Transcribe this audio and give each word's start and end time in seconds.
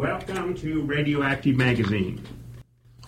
Welcome 0.00 0.54
to 0.54 0.80
Radioactive 0.80 1.56
Magazine. 1.58 2.24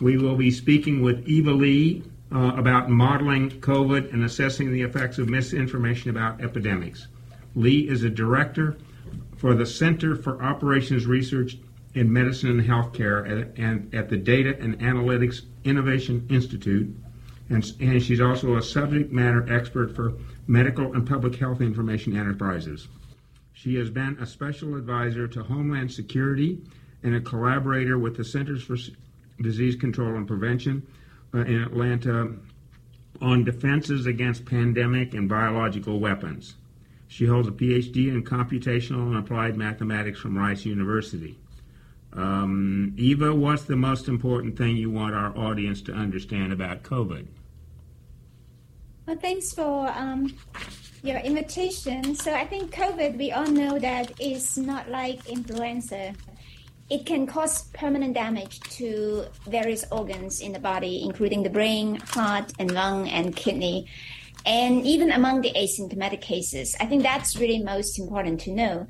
We 0.03 0.19
will 0.19 0.37
be 0.37 0.51
speaking 0.51 1.01
with 1.01 1.27
Eva 1.27 1.51
Lee 1.51 2.03
uh, 2.31 2.53
about 2.55 2.91
modeling 2.91 3.49
COVID 3.49 4.13
and 4.13 4.23
assessing 4.25 4.71
the 4.71 4.83
effects 4.83 5.17
of 5.17 5.31
misinformation 5.31 6.11
about 6.11 6.43
epidemics. 6.43 7.09
Lee 7.55 7.89
is 7.89 8.03
a 8.05 8.11
director 8.11 8.77
for 9.39 9.55
the 9.55 9.65
Center 9.65 10.15
for 10.15 10.43
Operations 10.43 11.07
Research 11.07 11.57
in 11.95 12.13
Medicine 12.13 12.51
and 12.51 12.69
Healthcare 12.69 13.41
at, 13.41 13.59
and 13.59 13.95
at 13.95 14.11
the 14.11 14.19
Data 14.19 14.55
and 14.61 14.79
Analytics 14.81 15.47
Innovation 15.65 16.27
Institute, 16.29 16.95
and, 17.49 17.73
and 17.81 18.03
she's 18.03 18.21
also 18.21 18.59
a 18.59 18.63
subject 18.63 19.11
matter 19.11 19.51
expert 19.51 19.97
for 19.97 20.13
medical 20.47 20.93
and 20.93 21.09
public 21.09 21.37
health 21.37 21.63
information 21.63 22.15
enterprises. 22.15 22.87
She 23.55 23.77
has 23.77 23.89
been 23.89 24.19
a 24.21 24.27
special 24.27 24.77
advisor 24.77 25.27
to 25.29 25.43
Homeland 25.43 25.91
Security 25.91 26.61
and 27.03 27.15
a 27.15 27.21
collaborator 27.21 27.99
with 27.99 28.17
the 28.17 28.25
Centers 28.25 28.63
for 28.63 28.77
Disease 29.41 29.77
Control 29.77 30.15
and 30.15 30.27
Prevention 30.27 30.87
uh, 31.35 31.39
in 31.39 31.63
Atlanta 31.63 32.33
on 33.21 33.45
defenses 33.45 34.07
against 34.07 34.45
pandemic 34.45 35.15
and 35.15 35.29
biological 35.29 36.01
weapons. 36.01 36.57
She 37.09 37.27
holds 37.27 37.47
a 37.47 37.53
PhD 37.53 38.09
in 38.09 38.25
computational 38.25 39.07
and 39.07 39.17
applied 39.17 39.57
mathematics 39.57 40.19
from 40.19 40.37
Rice 40.37 40.65
University. 40.65 41.39
Um, 42.15 42.95
Eva, 42.97 43.35
what's 43.35 43.65
the 43.65 43.77
most 43.77 44.09
important 44.09 44.57
thing 44.57 44.77
you 44.77 44.91
want 44.91 45.15
our 45.15 45.37
audience 45.37 45.83
to 45.83 45.93
understand 45.93 46.53
about 46.53 46.83
COVID? 46.83 47.27
Well, 49.07 49.17
thanks 49.17 49.53
for 49.53 49.89
um, 49.89 50.33
your 51.03 51.19
invitation. 51.19 52.15
So 52.15 52.33
I 52.33 52.47
think 52.47 52.75
COVID, 52.75 53.19
we 53.19 53.33
all 53.33 53.47
know 53.47 53.79
that 53.79 54.21
is 54.21 54.57
not 54.57 54.89
like 54.89 55.27
influenza. 55.29 56.15
It 56.93 57.07
can 57.07 57.27
cause 57.27 57.63
permanent 57.73 58.13
damage 58.13 58.61
to 58.77 59.25
various 59.49 59.83
organs 59.91 60.41
in 60.41 60.53
the 60.53 60.59
body, 60.59 61.01
including 61.03 61.43
the 61.43 61.49
brain, 61.49 61.95
heart, 61.97 62.53
and 62.59 62.71
lung 62.71 63.09
and 63.09 63.35
kidney. 63.35 63.89
And 64.45 64.85
even 64.85 65.11
among 65.11 65.41
the 65.41 65.55
asymptomatic 65.57 66.21
cases, 66.21 66.77
I 66.81 66.85
think 66.85 67.03
that's 67.03 67.35
really 67.39 67.63
most 67.63 67.99
important 67.99 68.43
to 68.43 68.51
know. 68.51 68.87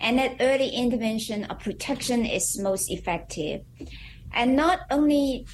And 0.00 0.18
that 0.18 0.38
early 0.40 0.68
intervention 0.68 1.46
or 1.48 1.54
protection 1.54 2.26
is 2.26 2.58
most 2.58 2.90
effective. 2.90 3.60
And 4.32 4.56
not 4.56 4.80
only 4.90 5.46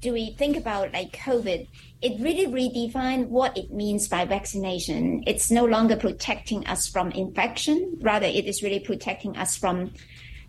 do 0.00 0.12
we 0.12 0.34
think 0.34 0.58
about 0.58 0.92
like 0.92 1.16
COVID, 1.16 1.68
it 2.02 2.20
really 2.20 2.48
redefined 2.48 3.28
what 3.28 3.56
it 3.56 3.72
means 3.72 4.08
by 4.08 4.26
vaccination. 4.26 5.24
It's 5.26 5.50
no 5.50 5.64
longer 5.64 5.96
protecting 5.96 6.66
us 6.66 6.86
from 6.86 7.12
infection, 7.12 7.96
rather, 8.02 8.26
it 8.26 8.44
is 8.44 8.62
really 8.62 8.80
protecting 8.80 9.38
us 9.38 9.56
from 9.56 9.94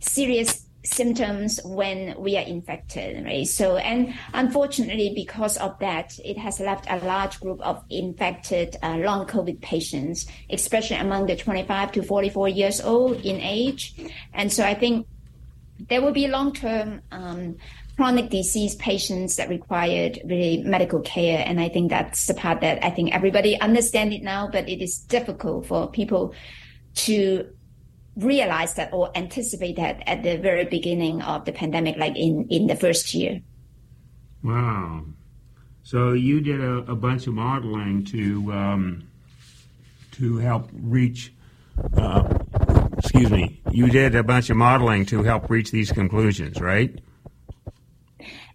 serious 0.02 0.66
symptoms 0.88 1.59
when 1.63 2.16
we 2.17 2.38
are 2.38 2.43
infected, 2.43 3.25
right? 3.25 3.47
So, 3.47 3.77
and 3.77 4.13
unfortunately, 4.33 5.11
because 5.13 5.57
of 5.57 5.77
that, 5.79 6.17
it 6.23 6.38
has 6.38 6.59
left 6.59 6.85
a 6.89 6.97
large 7.05 7.39
group 7.39 7.61
of 7.61 7.83
infected 7.89 8.77
uh, 8.81 8.97
long 8.97 9.27
COVID 9.27 9.61
patients, 9.61 10.25
especially 10.49 10.97
among 10.97 11.27
the 11.27 11.35
25 11.35 11.91
to 11.94 12.03
44 12.03 12.49
years 12.49 12.81
old 12.81 13.17
in 13.25 13.39
age. 13.41 13.95
And 14.33 14.52
so 14.52 14.63
I 14.63 14.73
think 14.73 15.07
there 15.89 16.02
will 16.02 16.13
be 16.13 16.27
long 16.27 16.53
term 16.53 17.01
um, 17.11 17.57
chronic 17.97 18.29
disease 18.29 18.75
patients 18.75 19.35
that 19.35 19.49
required 19.49 20.19
really 20.25 20.63
medical 20.63 21.01
care. 21.01 21.44
And 21.45 21.59
I 21.59 21.67
think 21.67 21.89
that's 21.89 22.27
the 22.27 22.33
part 22.33 22.61
that 22.61 22.83
I 22.83 22.91
think 22.91 23.13
everybody 23.13 23.59
understand 23.59 24.13
it 24.13 24.23
now, 24.23 24.47
but 24.51 24.69
it 24.69 24.81
is 24.81 24.99
difficult 24.99 25.66
for 25.66 25.89
people 25.89 26.33
to 26.95 27.47
realize 28.17 28.73
that 28.75 28.93
or 28.93 29.11
anticipate 29.15 29.75
that 29.77 30.01
at 30.07 30.23
the 30.23 30.37
very 30.37 30.65
beginning 30.65 31.21
of 31.21 31.45
the 31.45 31.51
pandemic, 31.51 31.97
like 31.97 32.17
in, 32.17 32.47
in 32.49 32.67
the 32.67 32.75
first 32.75 33.13
year. 33.13 33.41
Wow. 34.43 35.05
So 35.83 36.13
you 36.13 36.41
did 36.41 36.59
a, 36.59 36.77
a 36.91 36.95
bunch 36.95 37.27
of 37.27 37.33
modeling 37.33 38.03
to 38.05 38.51
um, 38.51 39.07
to 40.13 40.38
help 40.38 40.69
reach. 40.73 41.33
Uh, 41.95 42.38
excuse 42.97 43.29
me. 43.29 43.61
You 43.72 43.88
did 43.89 44.16
a 44.16 44.23
bunch 44.23 44.50
of 44.50 44.57
modeling 44.57 45.06
to 45.07 45.23
help 45.23 45.50
reach 45.50 45.72
these 45.72 45.91
conclusions, 45.91 46.59
right? 46.59 47.00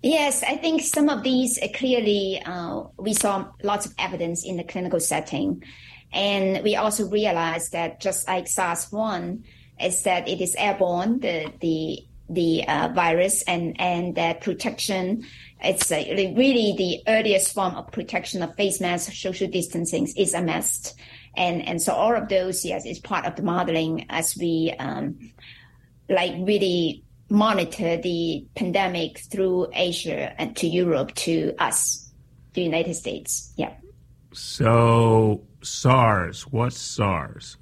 Yes, 0.03 0.43
I 0.43 0.57
think 0.57 0.83
some 0.83 1.09
of 1.09 1.23
these 1.23 1.59
uh, 1.63 1.69
clearly 1.75 2.43
uh, 2.45 2.83
we 2.99 3.15
saw 3.15 3.47
lots 3.63 3.87
of 3.87 3.95
evidence 3.99 4.45
in 4.45 4.57
the 4.57 4.65
clinical 4.65 4.99
setting. 4.99 5.63
And 6.13 6.63
we 6.63 6.77
also 6.77 7.09
realized 7.09 7.73
that 7.73 8.01
just 8.01 8.29
like 8.29 8.47
SARS-1, 8.47 9.43
is 9.81 10.03
that 10.03 10.29
it 10.29 10.41
is 10.41 10.55
airborne, 10.57 11.21
the, 11.21 11.53
the, 11.61 12.05
the 12.29 12.69
uh, 12.69 12.89
virus, 12.95 13.43
and, 13.43 13.81
and 13.81 14.15
that 14.17 14.41
protection, 14.41 15.25
it's 15.61 15.91
really 15.91 16.75
the 16.77 17.03
earliest 17.11 17.55
form 17.55 17.75
of 17.75 17.91
protection 17.91 18.43
of 18.43 18.55
face 18.55 18.81
masks, 18.81 19.19
social 19.19 19.49
distancing 19.49 20.09
is 20.17 20.35
a 20.35 20.43
mask. 20.43 20.95
And, 21.37 21.67
and 21.67 21.81
so 21.81 21.95
all 21.95 22.15
of 22.15 22.29
those, 22.29 22.65
yes, 22.65 22.85
is 22.85 22.99
part 22.99 23.25
of 23.25 23.37
the 23.37 23.43
modeling 23.43 24.07
as 24.11 24.37
we, 24.37 24.75
um, 24.79 25.33
like 26.09 26.35
really 26.39 27.05
monitor 27.31 27.97
the 27.97 28.47
pandemic 28.55 29.19
through 29.31 29.69
Asia 29.73 30.39
and 30.39 30.55
to 30.57 30.67
Europe 30.67 31.15
to 31.15 31.55
us, 31.59 32.13
the 32.53 32.63
United 32.63 32.95
States. 32.95 33.53
Yeah. 33.57 33.73
So 34.35 35.43
SARS, 35.63 36.43
what's 36.43 36.79
SARS? 36.79 37.57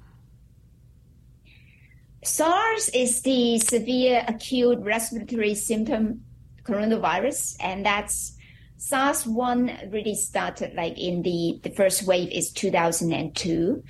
SARS 2.23 2.89
is 2.89 3.21
the 3.21 3.57
severe 3.59 4.23
acute 4.27 4.79
respiratory 4.79 5.55
symptom 5.55 6.21
coronavirus, 6.63 7.57
and 7.59 7.85
that's 7.85 8.37
SARS 8.77 9.25
one 9.25 9.71
really 9.89 10.15
started 10.15 10.73
like 10.75 10.99
in 10.99 11.21
the 11.23 11.59
the 11.63 11.71
first 11.71 12.03
wave 12.03 12.31
is 12.31 12.51
2002, 12.51 13.83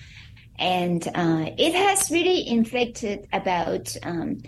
and 0.59 1.07
uh, 1.16 1.45
it 1.57 1.73
has 1.73 2.11
really 2.11 2.47
inflicted 2.47 3.27
about 3.33 3.95
um, 4.03 4.41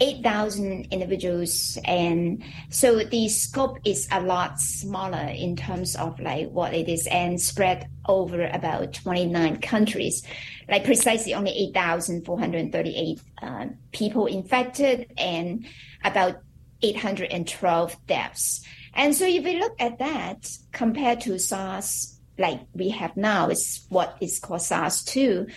8,000 0.00 0.88
individuals. 0.90 1.78
And 1.84 2.42
so 2.70 2.98
the 2.98 3.28
scope 3.28 3.78
is 3.84 4.08
a 4.10 4.20
lot 4.20 4.60
smaller 4.60 5.28
in 5.28 5.56
terms 5.56 5.94
of 5.96 6.18
like 6.20 6.50
what 6.50 6.74
it 6.74 6.88
is 6.88 7.06
and 7.06 7.40
spread 7.40 7.88
over 8.06 8.46
about 8.46 8.92
29 8.92 9.60
countries, 9.60 10.22
like 10.68 10.84
precisely 10.84 11.34
only 11.34 11.52
8,438 11.68 13.20
uh, 13.42 13.66
people 13.92 14.26
infected 14.26 15.12
and 15.16 15.66
about 16.02 16.36
812 16.82 17.96
deaths. 18.06 18.62
And 18.94 19.14
so 19.14 19.26
if 19.26 19.44
we 19.44 19.58
look 19.58 19.74
at 19.78 19.98
that 19.98 20.48
compared 20.72 21.20
to 21.22 21.38
SARS, 21.38 22.20
like 22.38 22.60
we 22.74 22.90
have 22.90 23.16
now, 23.16 23.48
is 23.48 23.86
what 23.88 24.16
is 24.20 24.38
called 24.38 24.62
SARS-2, 24.62 25.50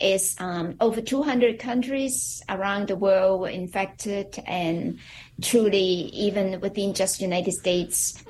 is 0.00 0.36
um, 0.38 0.76
over 0.80 1.00
200 1.00 1.58
countries 1.58 2.42
around 2.48 2.88
the 2.88 2.96
world 2.96 3.40
were 3.40 3.48
infected 3.48 4.38
and 4.46 4.98
truly 5.42 5.78
even 5.78 6.60
within 6.60 6.94
just 6.94 7.20
united 7.20 7.52
states 7.52 8.22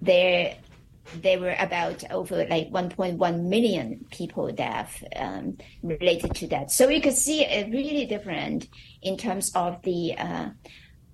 there 0.00 0.56
there 1.16 1.38
were 1.38 1.56
about 1.58 2.04
over 2.10 2.46
like 2.46 2.70
1.1 2.70 3.42
million 3.42 4.04
people 4.10 4.50
death 4.52 5.02
um, 5.16 5.56
related 5.82 6.34
to 6.36 6.46
that. 6.48 6.70
So 6.70 6.88
you 6.88 7.00
could 7.00 7.14
see 7.14 7.44
it 7.44 7.70
really 7.70 8.06
different 8.06 8.68
in 9.02 9.16
terms 9.16 9.52
of 9.54 9.80
the 9.82 10.16
uh, 10.18 10.50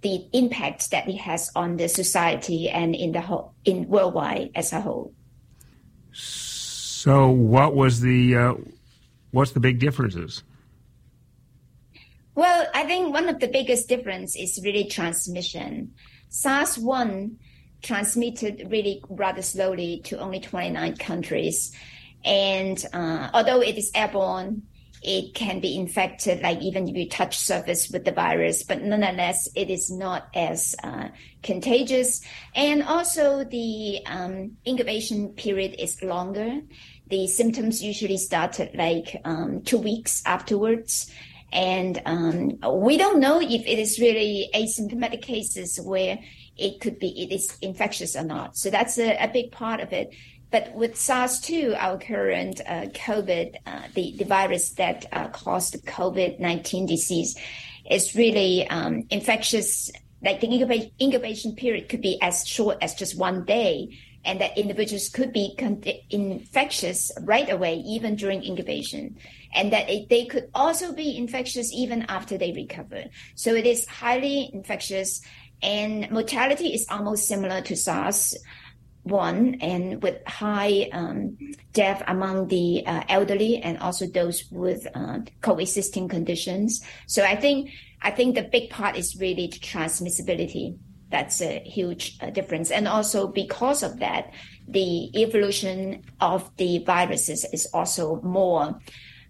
the 0.02 0.26
impact 0.32 0.90
that 0.90 1.08
it 1.08 1.16
has 1.16 1.50
on 1.56 1.76
the 1.76 1.88
society 1.88 2.68
and 2.68 2.94
in 2.94 3.12
the 3.12 3.20
whole 3.20 3.54
in 3.64 3.88
worldwide 3.88 4.50
as 4.54 4.72
a 4.72 4.80
whole. 4.80 5.14
So 6.12 7.28
what 7.30 7.74
was 7.74 8.00
the 8.00 8.36
uh, 8.36 8.54
What's 9.34 9.50
the 9.50 9.58
big 9.58 9.80
differences? 9.80 10.44
Well, 12.36 12.68
I 12.72 12.84
think 12.84 13.12
one 13.12 13.28
of 13.28 13.40
the 13.40 13.48
biggest 13.48 13.88
difference 13.88 14.36
is 14.36 14.60
really 14.62 14.84
transmission. 14.84 15.94
SARS-1 16.28 17.34
transmitted 17.82 18.68
really 18.70 19.02
rather 19.08 19.42
slowly 19.42 20.02
to 20.04 20.20
only 20.20 20.38
29 20.38 20.96
countries. 20.98 21.72
And 22.24 22.78
uh, 22.92 23.30
although 23.34 23.60
it 23.60 23.76
is 23.76 23.90
airborne, 23.92 24.62
it 25.02 25.34
can 25.34 25.58
be 25.58 25.76
infected, 25.76 26.40
like 26.40 26.62
even 26.62 26.88
if 26.88 26.94
you 26.96 27.08
touch 27.08 27.36
surface 27.36 27.90
with 27.90 28.04
the 28.04 28.12
virus, 28.12 28.62
but 28.62 28.82
nonetheless, 28.82 29.48
it 29.56 29.68
is 29.68 29.90
not 29.90 30.28
as 30.32 30.76
uh, 30.84 31.08
contagious. 31.42 32.20
And 32.54 32.84
also 32.84 33.42
the 33.42 33.98
um, 34.06 34.58
incubation 34.64 35.30
period 35.30 35.74
is 35.76 36.00
longer 36.04 36.60
the 37.08 37.26
symptoms 37.26 37.82
usually 37.82 38.16
started 38.16 38.74
like 38.74 39.20
um, 39.24 39.62
two 39.62 39.78
weeks 39.78 40.22
afterwards. 40.26 41.10
And 41.52 42.02
um, 42.06 42.58
we 42.82 42.96
don't 42.96 43.20
know 43.20 43.40
if 43.40 43.66
it 43.66 43.78
is 43.78 44.00
really 44.00 44.50
asymptomatic 44.54 45.22
cases 45.22 45.78
where 45.80 46.18
it 46.56 46.80
could 46.80 46.98
be 46.98 47.22
it 47.22 47.32
is 47.32 47.56
infectious 47.60 48.16
or 48.16 48.24
not. 48.24 48.56
So 48.56 48.70
that's 48.70 48.98
a, 48.98 49.16
a 49.16 49.28
big 49.28 49.52
part 49.52 49.80
of 49.80 49.92
it. 49.92 50.14
But 50.50 50.72
with 50.74 50.96
SARS-2, 50.96 51.76
our 51.76 51.98
current 51.98 52.60
uh, 52.60 52.86
COVID, 52.94 53.56
uh, 53.66 53.82
the, 53.94 54.14
the 54.16 54.24
virus 54.24 54.70
that 54.74 55.04
uh, 55.10 55.28
caused 55.28 55.74
the 55.74 55.78
COVID-19 55.78 56.86
disease, 56.86 57.36
is 57.90 58.14
really 58.14 58.68
um, 58.68 59.02
infectious. 59.10 59.90
Like 60.22 60.40
the 60.40 60.90
incubation 61.00 61.56
period 61.56 61.88
could 61.88 62.00
be 62.00 62.18
as 62.22 62.46
short 62.46 62.78
as 62.80 62.94
just 62.94 63.18
one 63.18 63.44
day, 63.44 63.98
and 64.24 64.40
that 64.40 64.56
individuals 64.56 65.08
could 65.08 65.32
be 65.32 65.54
con- 65.58 65.82
infectious 66.10 67.10
right 67.22 67.50
away, 67.50 67.76
even 67.86 68.16
during 68.16 68.42
incubation, 68.42 69.16
and 69.54 69.72
that 69.72 69.88
it, 69.88 70.08
they 70.08 70.26
could 70.26 70.48
also 70.54 70.92
be 70.92 71.16
infectious 71.16 71.72
even 71.72 72.02
after 72.08 72.38
they 72.38 72.52
recover. 72.52 73.04
So 73.34 73.54
it 73.54 73.66
is 73.66 73.86
highly 73.86 74.50
infectious, 74.52 75.20
and 75.62 76.10
mortality 76.10 76.74
is 76.74 76.86
almost 76.90 77.26
similar 77.26 77.60
to 77.62 77.76
SARS 77.76 78.36
one 79.04 79.56
and 79.60 80.02
with 80.02 80.16
high 80.26 80.88
um, 80.92 81.36
death 81.72 82.02
among 82.08 82.48
the 82.48 82.82
uh, 82.86 83.02
elderly 83.08 83.58
and 83.58 83.78
also 83.78 84.06
those 84.06 84.44
with 84.50 84.86
uh, 84.94 85.18
coexisting 85.42 86.08
conditions. 86.08 86.82
So 87.06 87.22
I 87.22 87.36
think 87.36 87.70
I 88.00 88.10
think 88.10 88.34
the 88.34 88.42
big 88.42 88.70
part 88.70 88.96
is 88.96 89.16
really 89.18 89.46
the 89.46 89.58
transmissibility. 89.58 90.78
That's 91.10 91.40
a 91.40 91.60
huge 91.60 92.18
uh, 92.20 92.30
difference, 92.30 92.70
and 92.70 92.88
also 92.88 93.26
because 93.26 93.82
of 93.82 94.00
that, 94.00 94.32
the 94.66 95.14
evolution 95.20 96.02
of 96.20 96.50
the 96.56 96.78
viruses 96.78 97.44
is 97.52 97.68
also 97.72 98.20
more 98.22 98.80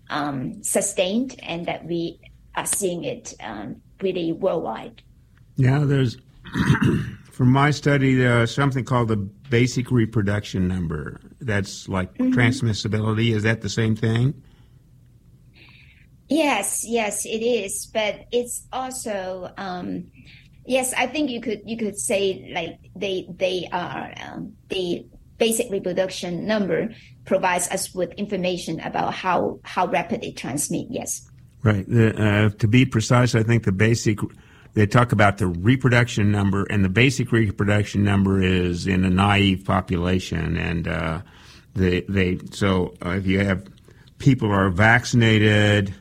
um, 0.08 0.62
sustained, 0.62 1.38
and 1.42 1.66
that 1.66 1.84
we 1.84 2.20
are 2.54 2.66
seeing 2.66 3.04
it 3.04 3.34
um, 3.40 3.82
really 4.00 4.32
worldwide. 4.32 5.02
Yeah, 5.56 5.80
there's 5.80 6.16
from 7.34 7.50
my 7.50 7.70
study, 7.70 8.14
there's 8.14 8.54
something 8.54 8.84
called 8.84 9.08
the 9.08 9.16
basic 9.16 9.90
reproduction 9.90 10.68
number. 10.68 11.20
That's 11.40 11.88
like 11.88 12.14
mm-hmm. 12.14 12.32
transmissibility. 12.32 13.34
Is 13.34 13.42
that 13.42 13.60
the 13.60 13.68
same 13.68 13.96
thing? 13.96 14.42
Yes, 16.28 16.84
yes, 16.86 17.26
it 17.26 17.42
is. 17.42 17.86
But 17.92 18.26
it's 18.32 18.66
also 18.72 19.52
um, 19.56 20.10
yes. 20.66 20.92
I 20.96 21.06
think 21.06 21.30
you 21.30 21.40
could 21.40 21.62
you 21.64 21.76
could 21.76 21.98
say 21.98 22.50
like 22.54 22.90
they 22.96 23.26
they 23.28 23.68
are 23.72 24.12
um, 24.22 24.54
the 24.68 25.06
basic 25.38 25.70
reproduction 25.70 26.46
number 26.46 26.94
provides 27.24 27.68
us 27.68 27.94
with 27.94 28.12
information 28.12 28.80
about 28.80 29.14
how 29.14 29.60
how 29.62 29.86
rapid 29.86 30.22
they 30.22 30.32
transmit. 30.32 30.86
Yes. 30.90 31.28
Right. 31.62 31.86
Uh, 31.88 32.50
to 32.50 32.68
be 32.68 32.84
precise, 32.84 33.34
I 33.34 33.42
think 33.42 33.64
the 33.64 33.72
basic 33.72 34.18
they 34.74 34.86
talk 34.86 35.12
about 35.12 35.38
the 35.38 35.46
reproduction 35.46 36.32
number, 36.32 36.64
and 36.64 36.84
the 36.84 36.88
basic 36.88 37.30
reproduction 37.30 38.02
number 38.02 38.42
is 38.42 38.86
in 38.86 39.04
a 39.04 39.10
naive 39.10 39.64
population, 39.64 40.56
and 40.56 40.88
uh, 40.88 41.22
they 41.74 42.02
they 42.02 42.38
so 42.50 42.94
uh, 43.04 43.10
if 43.10 43.26
you 43.26 43.40
have 43.40 43.66
people 44.18 44.50
are 44.50 44.70
vaccinated, 44.70 45.94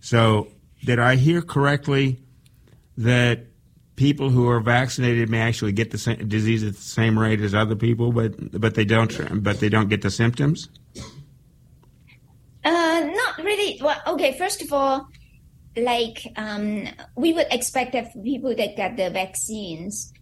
so 0.00 0.48
did 0.84 0.98
I 0.98 1.16
hear 1.16 1.42
correctly 1.42 2.20
that 2.96 3.46
people 3.98 4.30
who 4.30 4.48
are 4.48 4.60
vaccinated 4.60 5.28
may 5.28 5.40
actually 5.40 5.72
get 5.72 5.90
the 5.90 5.98
same 5.98 6.28
disease 6.28 6.62
at 6.62 6.76
the 6.76 6.80
same 6.80 7.18
rate 7.18 7.40
as 7.40 7.54
other 7.54 7.74
people, 7.74 8.12
but 8.12 8.32
but 8.58 8.74
they 8.76 8.84
don't 8.84 9.42
but 9.42 9.58
they 9.58 9.68
don't 9.68 9.88
get 9.88 10.02
the 10.02 10.10
symptoms? 10.10 10.68
Uh, 12.64 13.10
not 13.12 13.44
really. 13.44 13.80
Well, 13.82 14.00
okay. 14.06 14.38
First 14.38 14.62
of 14.62 14.72
all, 14.72 15.08
like 15.76 16.32
um, 16.36 16.88
we 17.16 17.32
would 17.32 17.48
expect 17.50 17.92
that 17.92 18.12
people 18.22 18.54
that 18.54 18.76
get 18.76 18.96
the 18.96 19.10
vaccines, 19.10 20.12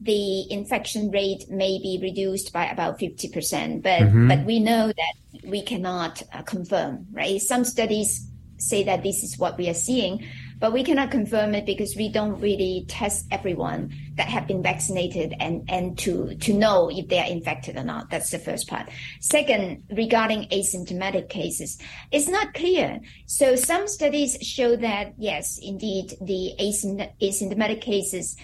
the 0.00 0.50
infection 0.50 1.10
rate 1.10 1.44
may 1.50 1.78
be 1.78 1.98
reduced 2.00 2.52
by 2.52 2.66
about 2.66 2.98
50%, 2.98 3.82
but, 3.82 4.00
mm-hmm. 4.00 4.28
but 4.28 4.44
we 4.44 4.60
know 4.60 4.88
that 4.88 5.14
we 5.44 5.62
cannot 5.62 6.22
uh, 6.32 6.42
confirm, 6.42 7.06
right? 7.12 7.40
Some 7.40 7.64
studies 7.64 8.28
say 8.58 8.82
that 8.84 9.02
this 9.02 9.22
is 9.22 9.38
what 9.38 9.58
we 9.58 9.68
are 9.68 9.74
seeing, 9.74 10.24
but 10.58 10.72
we 10.72 10.82
cannot 10.82 11.10
confirm 11.10 11.54
it 11.54 11.66
because 11.66 11.94
we 11.96 12.08
don't 12.08 12.40
really 12.40 12.84
test 12.88 13.26
everyone 13.30 13.92
that 14.14 14.28
have 14.28 14.46
been 14.46 14.62
vaccinated 14.62 15.34
and, 15.38 15.68
and 15.68 15.98
to, 15.98 16.34
to 16.36 16.54
know 16.54 16.90
if 16.90 17.08
they 17.08 17.18
are 17.18 17.26
infected 17.26 17.76
or 17.76 17.84
not. 17.84 18.10
That's 18.10 18.30
the 18.30 18.38
first 18.38 18.66
part. 18.68 18.88
Second, 19.20 19.84
regarding 19.90 20.48
asymptomatic 20.48 21.28
cases, 21.28 21.78
it's 22.10 22.28
not 22.28 22.54
clear. 22.54 23.00
So 23.26 23.56
some 23.56 23.86
studies 23.86 24.38
show 24.40 24.76
that, 24.76 25.14
yes, 25.18 25.58
indeed, 25.62 26.14
the 26.20 26.54
asymptomatic 26.58 27.80
cases, 27.80 28.36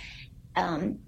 um, 0.54 0.98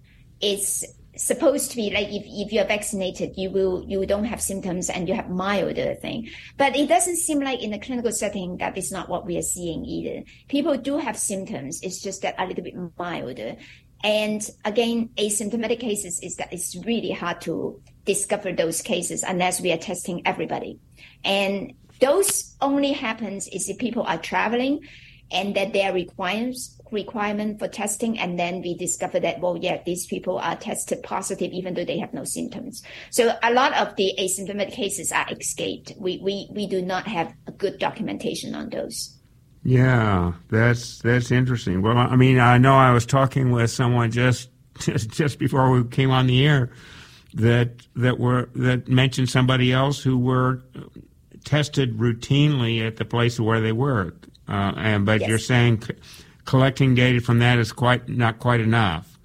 is 0.40 0.84
supposed 1.16 1.70
to 1.70 1.76
be 1.76 1.90
like 1.90 2.08
if, 2.08 2.24
if 2.26 2.52
you're 2.52 2.64
vaccinated 2.64 3.34
you 3.36 3.50
will 3.50 3.84
you 3.86 4.04
don't 4.06 4.24
have 4.24 4.40
symptoms 4.40 4.90
and 4.90 5.08
you 5.08 5.14
have 5.14 5.30
milder 5.30 5.94
thing. 5.94 6.28
But 6.56 6.76
it 6.76 6.88
doesn't 6.88 7.16
seem 7.16 7.40
like 7.40 7.62
in 7.62 7.70
the 7.70 7.78
clinical 7.78 8.12
setting 8.12 8.56
that 8.58 8.76
is 8.76 8.90
not 8.90 9.08
what 9.08 9.26
we 9.26 9.38
are 9.38 9.42
seeing 9.42 9.84
either. 9.84 10.24
People 10.48 10.76
do 10.76 10.98
have 10.98 11.18
symptoms 11.18 11.80
it's 11.82 12.02
just 12.02 12.22
that 12.22 12.34
a 12.38 12.46
little 12.46 12.64
bit 12.64 12.74
milder. 12.98 13.56
And 14.02 14.48
again 14.64 15.10
asymptomatic 15.16 15.80
cases 15.80 16.20
is 16.20 16.36
that 16.36 16.52
it's 16.52 16.76
really 16.84 17.12
hard 17.12 17.40
to 17.42 17.80
discover 18.04 18.52
those 18.52 18.82
cases 18.82 19.22
unless 19.22 19.60
we 19.60 19.72
are 19.72 19.78
testing 19.78 20.26
everybody. 20.26 20.78
And 21.24 21.74
those 22.00 22.56
only 22.60 22.92
happens 22.92 23.48
is 23.48 23.68
if 23.68 23.78
people 23.78 24.02
are 24.02 24.18
traveling 24.18 24.80
and 25.30 25.54
that 25.56 25.72
there 25.72 25.90
are 25.90 25.94
requirements 25.94 26.78
requirement 26.94 27.58
for 27.58 27.68
testing 27.68 28.18
and 28.18 28.38
then 28.38 28.62
we 28.62 28.74
discover 28.74 29.20
that 29.20 29.40
well 29.40 29.56
yeah 29.56 29.82
these 29.84 30.06
people 30.06 30.38
are 30.38 30.56
tested 30.56 31.02
positive 31.02 31.52
even 31.52 31.74
though 31.74 31.84
they 31.84 31.98
have 31.98 32.14
no 32.14 32.24
symptoms. 32.24 32.82
So 33.10 33.36
a 33.42 33.52
lot 33.52 33.74
of 33.74 33.96
the 33.96 34.12
asymptomatic 34.18 34.72
cases 34.72 35.12
are 35.12 35.26
escaped. 35.30 35.92
We 35.98 36.18
we, 36.22 36.48
we 36.50 36.66
do 36.66 36.80
not 36.80 37.06
have 37.06 37.34
a 37.46 37.52
good 37.52 37.78
documentation 37.78 38.54
on 38.54 38.70
those. 38.70 39.18
Yeah 39.62 40.32
that's 40.50 41.00
that's 41.00 41.30
interesting. 41.30 41.82
Well 41.82 41.96
i 41.98 42.16
mean 42.16 42.38
i 42.38 42.58
know 42.58 42.74
i 42.74 42.90
was 42.92 43.04
talking 43.04 43.50
with 43.50 43.70
someone 43.70 44.10
just 44.10 44.50
just, 44.78 45.10
just 45.10 45.38
before 45.38 45.70
we 45.70 45.84
came 45.84 46.10
on 46.10 46.26
the 46.26 46.46
air 46.46 46.70
that 47.34 47.70
that 47.96 48.18
were 48.18 48.48
that 48.54 48.88
mentioned 48.88 49.28
somebody 49.28 49.72
else 49.72 50.02
who 50.02 50.18
were 50.18 50.62
tested 51.44 51.98
routinely 51.98 52.84
at 52.86 52.96
the 52.96 53.04
place 53.04 53.38
where 53.38 53.60
they 53.60 53.72
work 53.72 54.26
uh, 54.48 54.72
and 54.76 55.04
but 55.04 55.20
yes. 55.20 55.28
you're 55.28 55.38
saying 55.38 55.82
collecting 56.44 56.94
data 56.94 57.20
from 57.20 57.38
that 57.38 57.58
is 57.58 57.72
quite 57.72 58.08
not 58.08 58.38
quite 58.38 58.60
enough. 58.60 59.18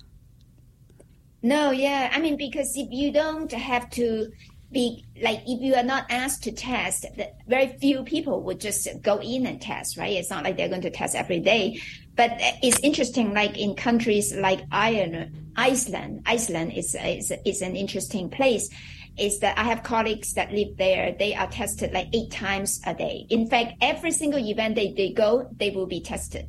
No, 1.41 1.71
yeah. 1.71 2.11
I 2.13 2.19
mean, 2.19 2.37
because 2.37 2.75
if 2.75 2.87
you 2.91 3.11
don't 3.11 3.51
have 3.51 3.89
to 3.91 4.29
be 4.71 5.05
like, 5.21 5.41
if 5.47 5.61
you 5.61 5.73
are 5.75 5.83
not 5.83 6.05
asked 6.09 6.43
to 6.43 6.51
test, 6.51 7.05
very 7.47 7.67
few 7.79 8.03
people 8.03 8.43
would 8.43 8.59
just 8.59 8.87
go 9.01 9.19
in 9.19 9.47
and 9.47 9.61
test, 9.61 9.97
right? 9.97 10.11
It's 10.11 10.29
not 10.29 10.43
like 10.43 10.57
they're 10.57 10.69
going 10.69 10.81
to 10.81 10.91
test 10.91 11.15
every 11.15 11.39
day. 11.39 11.81
But 12.15 12.31
it's 12.61 12.79
interesting, 12.81 13.33
like 13.33 13.57
in 13.57 13.75
countries 13.75 14.35
like 14.35 14.59
Ireland, 14.71 15.53
Iceland, 15.55 16.23
Iceland 16.25 16.73
is, 16.73 16.95
is, 16.95 17.31
is 17.45 17.61
an 17.61 17.75
interesting 17.75 18.29
place. 18.29 18.69
Is 19.17 19.39
that 19.39 19.57
I 19.57 19.63
have 19.63 19.83
colleagues 19.83 20.33
that 20.33 20.51
live 20.53 20.77
there. 20.77 21.13
They 21.17 21.35
are 21.35 21.47
tested 21.47 21.91
like 21.91 22.07
eight 22.13 22.31
times 22.31 22.79
a 22.85 22.93
day. 22.93 23.25
In 23.29 23.49
fact, 23.49 23.73
every 23.81 24.11
single 24.11 24.39
event 24.39 24.75
they, 24.75 24.93
they 24.93 25.11
go, 25.11 25.49
they 25.57 25.71
will 25.71 25.87
be 25.87 25.99
tested 25.99 26.47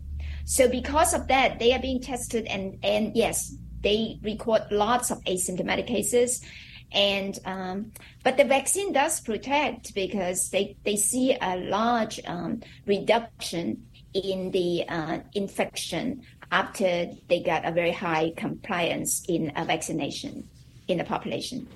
so 0.51 0.69
because 0.69 1.15
of 1.15 1.29
that, 1.29 1.61
they 1.61 1.73
are 1.75 1.79
being 1.79 2.01
tested 2.01 2.47
and, 2.47 2.77
and 2.83 3.15
yes, 3.15 3.55
they 3.83 4.19
record 4.21 4.63
lots 4.73 5.13
of 5.13 5.23
asymptomatic 5.23 5.87
cases. 5.87 6.43
And, 6.91 7.39
um, 7.45 7.93
but 8.25 8.37
the 8.37 8.43
vaccine 8.43 8.93
does 8.93 9.21
protect 9.21 9.95
because 9.95 10.51
they, 10.51 10.77
they 10.83 10.97
see 10.97 11.37
a 11.41 11.57
large 11.57 12.19
um, 12.27 12.63
reduction 12.85 13.87
in 14.13 14.51
the 14.51 14.89
uh, 14.89 15.21
infection 15.35 16.23
after 16.51 17.07
they 17.29 17.45
got 17.45 17.65
a 17.65 17.71
very 17.71 17.93
high 17.93 18.33
compliance 18.37 19.23
in 19.29 19.53
a 19.55 19.65
vaccination 19.65 20.49
in 20.89 20.99
the 20.99 21.05
population. 21.05 21.69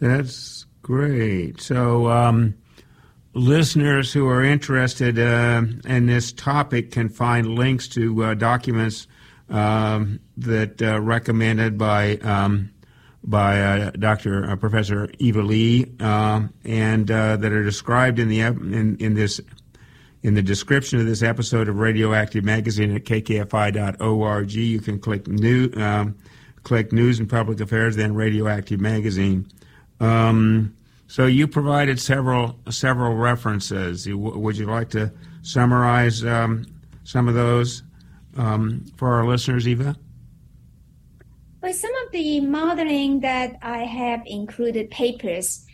That's 0.00 0.66
great. 0.82 1.60
So, 1.60 2.10
um, 2.10 2.56
listeners 3.34 4.12
who 4.12 4.28
are 4.28 4.42
interested 4.42 5.18
uh, 5.18 5.62
in 5.86 6.06
this 6.06 6.32
topic 6.32 6.90
can 6.90 7.08
find 7.08 7.46
links 7.46 7.88
to 7.88 8.24
uh, 8.24 8.34
documents 8.34 9.06
um, 9.48 10.20
that 10.36 10.80
uh, 10.82 11.00
recommended 11.00 11.78
by 11.78 12.16
um, 12.18 12.70
by 13.24 13.60
uh, 13.60 13.90
Dr. 13.90 14.50
Uh, 14.50 14.56
Professor 14.56 15.08
Eva 15.18 15.42
Lee 15.42 15.92
uh, 16.00 16.42
and 16.64 17.06
that 17.06 17.44
are 17.44 17.62
described 17.62 18.18
in 18.18 18.28
the 18.28 18.40
in, 18.40 18.96
in 18.98 19.14
this 19.14 19.40
in 20.22 20.34
the 20.34 20.42
description 20.42 21.00
of 21.00 21.06
this 21.06 21.22
episode 21.22 21.68
of 21.68 21.78
Radioactive 21.78 22.44
Magazine 22.44 22.94
at 22.94 23.04
kkfi.org. 23.04 24.52
You 24.52 24.80
can 24.80 24.98
click 24.98 25.26
new 25.26 25.70
um, 25.76 26.16
click 26.62 26.92
News 26.92 27.18
and 27.18 27.28
Public 27.28 27.60
Affairs, 27.60 27.96
then 27.96 28.14
Radioactive 28.14 28.80
Magazine. 28.80 29.46
Um, 30.00 30.74
so 31.12 31.26
you 31.26 31.46
provided 31.46 32.00
several 32.00 32.58
several 32.70 33.14
references. 33.14 34.08
Would 34.08 34.56
you 34.56 34.64
like 34.64 34.88
to 34.96 35.12
summarize 35.42 36.24
um, 36.24 36.64
some 37.04 37.28
of 37.28 37.34
those 37.34 37.82
um, 38.38 38.86
for 38.96 39.12
our 39.16 39.26
listeners, 39.26 39.68
Eva? 39.68 39.94
Well, 41.60 41.74
some 41.74 41.94
of 42.06 42.12
the 42.12 42.40
modeling 42.40 43.20
that 43.20 43.58
I 43.60 43.80
have 43.84 44.22
included 44.24 44.90
papers 44.90 45.66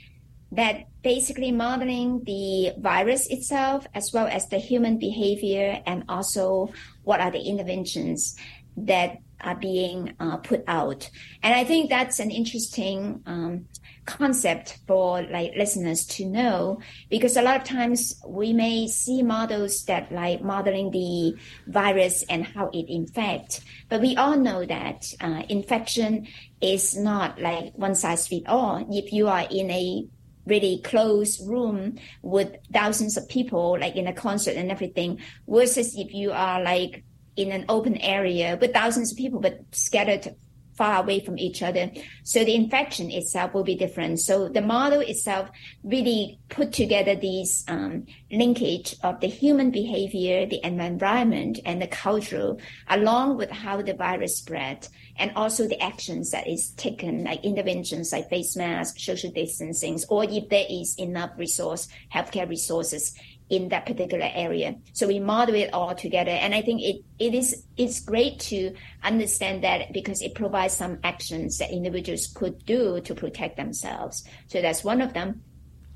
that 0.51 0.89
basically 1.05 1.53
modeling 1.53 2.25
the 2.25 2.73
virus 2.77 3.29
itself 3.29 3.87
as 3.95 4.13
well 4.13 4.27
as 4.27 4.49
the 4.49 4.59
human 4.59 4.99
behavior 4.99 5.81
and 5.87 6.03
also 6.09 6.73
what 7.05 7.21
are 7.21 7.31
the 7.31 7.43
interventions 7.43 8.35
that 8.77 9.19
are 9.41 9.55
being 9.55 10.15
uh, 10.19 10.39
put 10.39 10.65
out. 10.67 11.09
And 11.45 11.55
I 11.55 11.63
think 11.63 11.91
that's 11.91 12.19
an 12.19 12.33
interesting 12.33 13.23
um, 13.25 13.69
concept 14.09 14.79
for 14.87 15.23
like 15.23 15.53
listeners 15.55 16.07
to 16.07 16.25
know 16.25 16.81
because 17.11 17.37
a 17.37 17.43
lot 17.43 17.61
of 17.61 17.65
times 17.65 18.21
we 18.27 18.55
may 18.55 18.89
see 18.89 19.23
models 19.23 19.85
that 19.85 20.11
like 20.11 20.43
modeling 20.43 20.91
the 20.91 21.37
virus 21.67 22.25
and 22.31 22.45
how 22.45 22.71
it 22.73 22.89
infects, 22.89 23.61
but 23.91 24.01
we 24.01 24.17
all 24.17 24.37
know 24.37 24.65
that 24.65 25.07
uh, 25.21 25.43
infection 25.51 26.27
is 26.63 26.97
not 26.97 27.39
like 27.39 27.75
one 27.75 27.95
size 27.95 28.27
fits 28.27 28.47
all. 28.49 28.87
If 28.91 29.13
you 29.13 29.29
are 29.29 29.47
in 29.51 29.71
a 29.71 30.07
really 30.47 30.81
close 30.83 31.39
room 31.47 31.99
with 32.23 32.57
thousands 32.73 33.19
of 33.19 33.29
people, 33.29 33.77
like 33.79 33.95
in 33.95 34.07
a 34.07 34.13
concert 34.15 34.57
and 34.57 34.71
everything, 34.71 35.21
versus 35.47 35.95
if 35.95 36.15
you 36.15 36.33
are 36.33 36.63
like 36.63 37.05
in 37.37 37.53
an 37.53 37.67
open 37.69 37.97
area 37.99 38.59
with 38.61 38.73
thousands 38.73 39.13
of 39.13 39.19
people 39.19 39.39
but 39.39 39.61
scattered 39.71 40.35
far 40.79 41.03
away 41.03 41.19
from 41.19 41.39
each 41.39 41.61
other. 41.63 41.91
So 42.23 42.45
the 42.45 42.55
infection 42.55 43.11
itself 43.11 43.53
will 43.53 43.65
be 43.65 43.75
different. 43.75 44.21
So 44.21 44.49
the 44.49 44.63
model 44.63 45.01
itself 45.01 45.51
really 45.83 46.39
put 46.49 46.73
together 46.73 47.17
these 47.17 47.65
um, 47.69 48.07
linkage 48.31 48.95
of 49.03 49.21
the 49.21 49.27
human 49.27 49.71
behavior, 49.71 50.47
the 50.47 50.65
environment, 50.65 51.59
and 51.67 51.83
the 51.83 51.89
cultural, 51.89 52.61
along 52.89 53.37
with 53.37 53.51
how 53.51 53.83
the 53.83 53.95
virus 53.95 54.39
spread, 54.39 54.87
and 55.17 55.33
also 55.35 55.67
the 55.67 55.83
actions 55.83 56.31
that 56.31 56.47
is 56.47 56.71
taken, 56.77 57.25
like 57.25 57.45
interventions 57.45 58.13
like 58.13 58.31
face 58.31 58.57
masks, 58.57 59.05
social 59.05 59.33
distancing, 59.33 59.99
or 60.09 60.25
if 60.25 60.49
there 60.49 60.67
is 60.71 60.95
enough 60.99 61.33
resource, 61.37 61.89
healthcare 62.15 62.49
resources 62.49 63.15
in 63.51 63.69
that 63.71 63.87
particular 63.87 64.29
area. 64.35 64.77
So 64.93 65.07
we 65.07 65.21
model 65.21 65.55
it 65.55 65.73
all 65.73 65.95
together. 65.95 66.31
And 66.31 66.55
I 66.55 66.63
think 66.63 66.83
it, 66.83 67.03
it 67.19 67.35
is, 67.35 67.65
it's 67.77 68.01
great 68.01 68.39
to 68.41 68.75
understand 69.03 69.65
that 69.65 69.93
because 69.93 70.21
it 70.21 70.35
provides 70.35 70.75
some 70.75 70.99
actions 71.03 71.59
that 71.59 71.71
individuals 71.71 72.27
could 72.27 72.65
do 72.67 73.01
to 73.01 73.15
protect 73.15 73.57
themselves. 73.57 74.25
So 74.49 74.61
that's 74.61 74.85
one 74.85 75.01
of 75.01 75.15
them. 75.15 75.43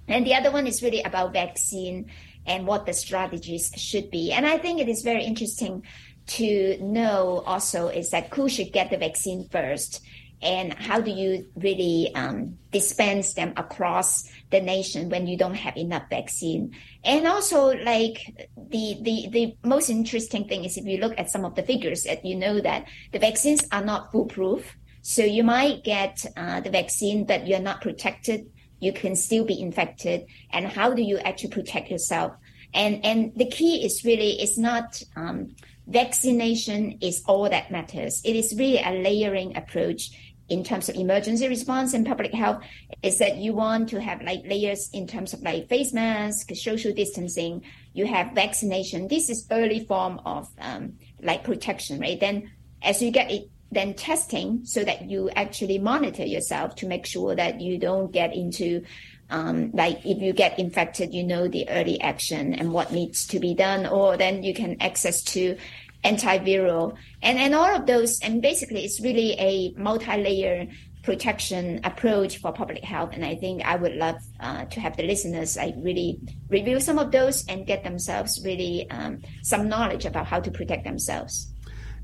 And 0.09 0.27
the 0.27 0.35
other 0.35 0.51
one 0.51 0.67
is 0.67 0.83
really 0.83 1.03
about 1.03 1.33
vaccine 1.33 2.11
and 2.47 2.67
what 2.67 2.87
the 2.87 2.93
strategies 2.93 3.71
should 3.77 4.11
be. 4.11 4.33
And 4.33 4.47
I 4.47 4.59
think 4.59 4.81
it 4.81 4.89
is 4.89 5.03
very 5.03 5.25
interesting 5.25 5.85
to 6.27 6.79
know 6.81 7.43
also 7.47 7.89
is 7.89 8.11
that 8.11 8.33
who 8.33 8.49
should 8.49 8.73
get 8.73 8.91
the 8.91 8.97
vaccine 8.97 9.49
first 9.51 10.03
and 10.43 10.75
how 10.75 11.01
do 11.01 11.11
you 11.11 11.47
really 11.55 12.13
um, 12.15 12.59
dispense 12.73 13.35
them 13.35 13.53
across 13.57 14.29
the 14.51 14.61
nation 14.61 15.09
when 15.09 15.27
you 15.27 15.37
don't 15.37 15.55
have 15.55 15.77
enough 15.77 16.11
vaccine? 16.11 16.75
And 17.05 17.27
also 17.27 17.69
like 17.69 18.51
the, 18.57 18.99
the 19.01 19.29
the 19.31 19.57
most 19.63 19.89
interesting 19.89 20.49
thing 20.49 20.65
is 20.65 20.77
if 20.77 20.85
you 20.85 20.99
look 20.99 21.15
at 21.17 21.31
some 21.31 21.45
of 21.45 21.55
the 21.55 21.63
figures 21.63 22.05
that 22.05 22.25
you 22.25 22.35
know 22.35 22.61
that 22.61 22.87
the 23.13 23.21
vaccines 23.21 23.65
are 23.71 23.85
not 23.85 24.11
foolproof. 24.11 24.77
So 25.03 25.25
you 25.25 25.43
might 25.43 25.85
get 25.85 26.25
uh, 26.37 26.61
the 26.61 26.71
vaccine 26.71 27.25
but 27.25 27.47
you're 27.47 27.61
not 27.61 27.81
protected. 27.81 28.51
You 28.81 28.93
can 28.93 29.15
still 29.15 29.45
be 29.45 29.61
infected. 29.61 30.27
And 30.51 30.67
how 30.67 30.93
do 30.93 31.03
you 31.03 31.19
actually 31.19 31.51
protect 31.51 31.89
yourself? 31.89 32.33
And 32.75 33.05
and 33.05 33.33
the 33.37 33.47
key 33.47 33.85
is 33.85 34.05
really 34.05 34.41
it's 34.41 34.59
not 34.59 35.01
um, 35.15 35.55
vaccination 35.87 36.99
is 37.01 37.23
all 37.27 37.49
that 37.49 37.71
matters. 37.71 38.23
It 38.25 38.37
is 38.37 38.55
really 38.57 38.79
a 38.79 39.03
layering 39.03 39.57
approach 39.57 40.32
in 40.49 40.65
terms 40.65 40.89
of 40.89 40.97
emergency 40.97 41.49
response 41.49 41.95
and 41.95 42.07
public 42.07 42.33
health 42.33 42.63
is 43.03 43.19
that 43.19 43.37
you 43.37 43.55
want 43.55 43.89
to 43.89 44.01
have 44.01 44.23
like 44.23 44.43
layers 44.45 44.91
in 44.93 45.07
terms 45.07 45.33
of 45.33 45.41
like 45.43 45.69
face 45.69 45.93
mask, 45.93 46.51
social 46.55 46.93
distancing, 46.93 47.63
you 47.95 48.07
have 48.07 48.33
vaccination. 48.35 49.09
This 49.09 49.31
is 49.31 49.47
early 49.51 49.85
form 49.85 50.21
of 50.25 50.49
um, 50.59 50.95
like 51.21 51.45
protection, 51.45 52.01
right? 52.01 52.19
Then 52.19 52.51
as 52.83 53.03
you 53.03 53.11
get 53.11 53.31
it, 53.31 53.49
then 53.71 53.95
testing 53.95 54.65
so 54.65 54.85
that 54.85 55.09
you 55.09 55.31
actually 55.31 55.79
monitor 55.79 56.25
yourself 56.25 56.75
to 56.77 56.87
make 56.87 57.07
sure 57.07 57.35
that 57.35 57.61
you 57.61 57.79
don't 57.79 58.13
get 58.13 58.35
into 58.35 58.85
um, 59.33 59.71
like 59.73 60.05
if 60.05 60.21
you 60.21 60.35
get 60.35 60.59
infected, 60.59 61.15
you 61.15 61.25
know 61.25 61.49
the 61.49 61.69
early 61.71 61.99
action 62.01 62.53
and 62.53 62.71
what 62.71 62.93
needs 62.93 63.27
to 63.29 63.41
be 63.41 63.55
done, 63.55 63.87
or 63.87 64.19
then 64.19 64.43
you 64.43 64.53
can 64.53 64.77
access 64.81 65.23
to 65.23 65.57
antiviral, 66.05 66.97
and, 67.23 67.39
and 67.39 67.55
all 67.55 67.75
of 67.75 67.87
those. 67.87 68.21
And 68.21 68.43
basically, 68.43 68.85
it's 68.85 69.01
really 69.01 69.33
a 69.39 69.73
multi-layer 69.77 70.69
protection 71.03 71.81
approach 71.85 72.39
for 72.39 72.53
public 72.53 72.85
health. 72.85 73.11
And 73.13 73.25
I 73.25 73.35
think 73.35 73.65
I 73.65 73.77
would 73.77 73.95
love 73.95 74.17
uh, 74.41 74.65
to 74.67 74.81
have 74.81 74.97
the 74.97 75.03
listeners 75.03 75.57
like 75.57 75.75
really 75.79 76.21
review 76.49 76.81
some 76.81 76.99
of 76.99 77.11
those 77.11 77.45
and 77.47 77.67
get 77.67 77.83
themselves 77.83 78.41
really 78.45 78.89
um, 78.91 79.23
some 79.43 79.69
knowledge 79.69 80.05
about 80.05 80.27
how 80.27 80.41
to 80.41 80.51
protect 80.51 80.85
themselves. 80.85 81.53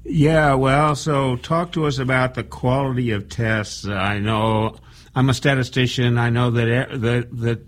Yeah, 0.05 0.55
well, 0.55 0.95
so 0.97 1.37
talk 1.37 1.73
to 1.73 1.87
us 1.87 1.99
about 1.99 2.35
the 2.35 2.45
quality 2.45 3.11
of 3.11 3.29
tests. 3.29 3.87
I 3.87 4.19
know 4.19 4.77
I'm 5.15 5.29
a 5.29 5.35
statistician. 5.35 6.19
I 6.19 6.31
know 6.31 6.51
that 6.51 7.01
that 7.01 7.29
that 7.39 7.61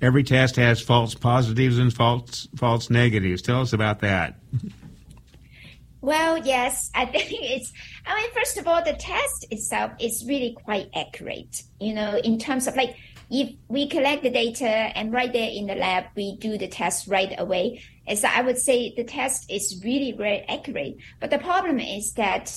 every 0.00 0.22
test 0.22 0.56
has 0.56 0.80
false 0.80 1.14
positives 1.14 1.78
and 1.78 1.92
false 1.92 2.48
false 2.56 2.90
negatives. 2.90 3.42
Tell 3.42 3.60
us 3.60 3.72
about 3.72 4.00
that. 4.00 4.38
Well, 6.04 6.36
yes, 6.36 6.90
I 6.94 7.06
think 7.06 7.28
it's, 7.32 7.72
I 8.04 8.14
mean, 8.14 8.30
first 8.34 8.58
of 8.58 8.68
all, 8.68 8.84
the 8.84 8.92
test 8.92 9.46
itself 9.50 9.92
is 9.98 10.22
really 10.28 10.54
quite 10.62 10.90
accurate, 10.94 11.62
you 11.80 11.94
know, 11.94 12.18
in 12.18 12.38
terms 12.38 12.66
of 12.66 12.76
like, 12.76 12.94
if 13.30 13.54
we 13.68 13.88
collect 13.88 14.22
the 14.22 14.28
data 14.28 14.66
and 14.68 15.14
right 15.14 15.32
there 15.32 15.48
in 15.48 15.66
the 15.66 15.74
lab, 15.74 16.04
we 16.14 16.36
do 16.36 16.58
the 16.58 16.68
test 16.68 17.08
right 17.08 17.34
away. 17.38 17.82
As 18.06 18.22
I 18.22 18.42
would 18.42 18.58
say, 18.58 18.92
the 18.94 19.04
test 19.04 19.50
is 19.50 19.80
really 19.82 20.12
very 20.12 20.40
accurate. 20.42 20.98
But 21.20 21.30
the 21.30 21.38
problem 21.38 21.80
is 21.80 22.12
that 22.12 22.54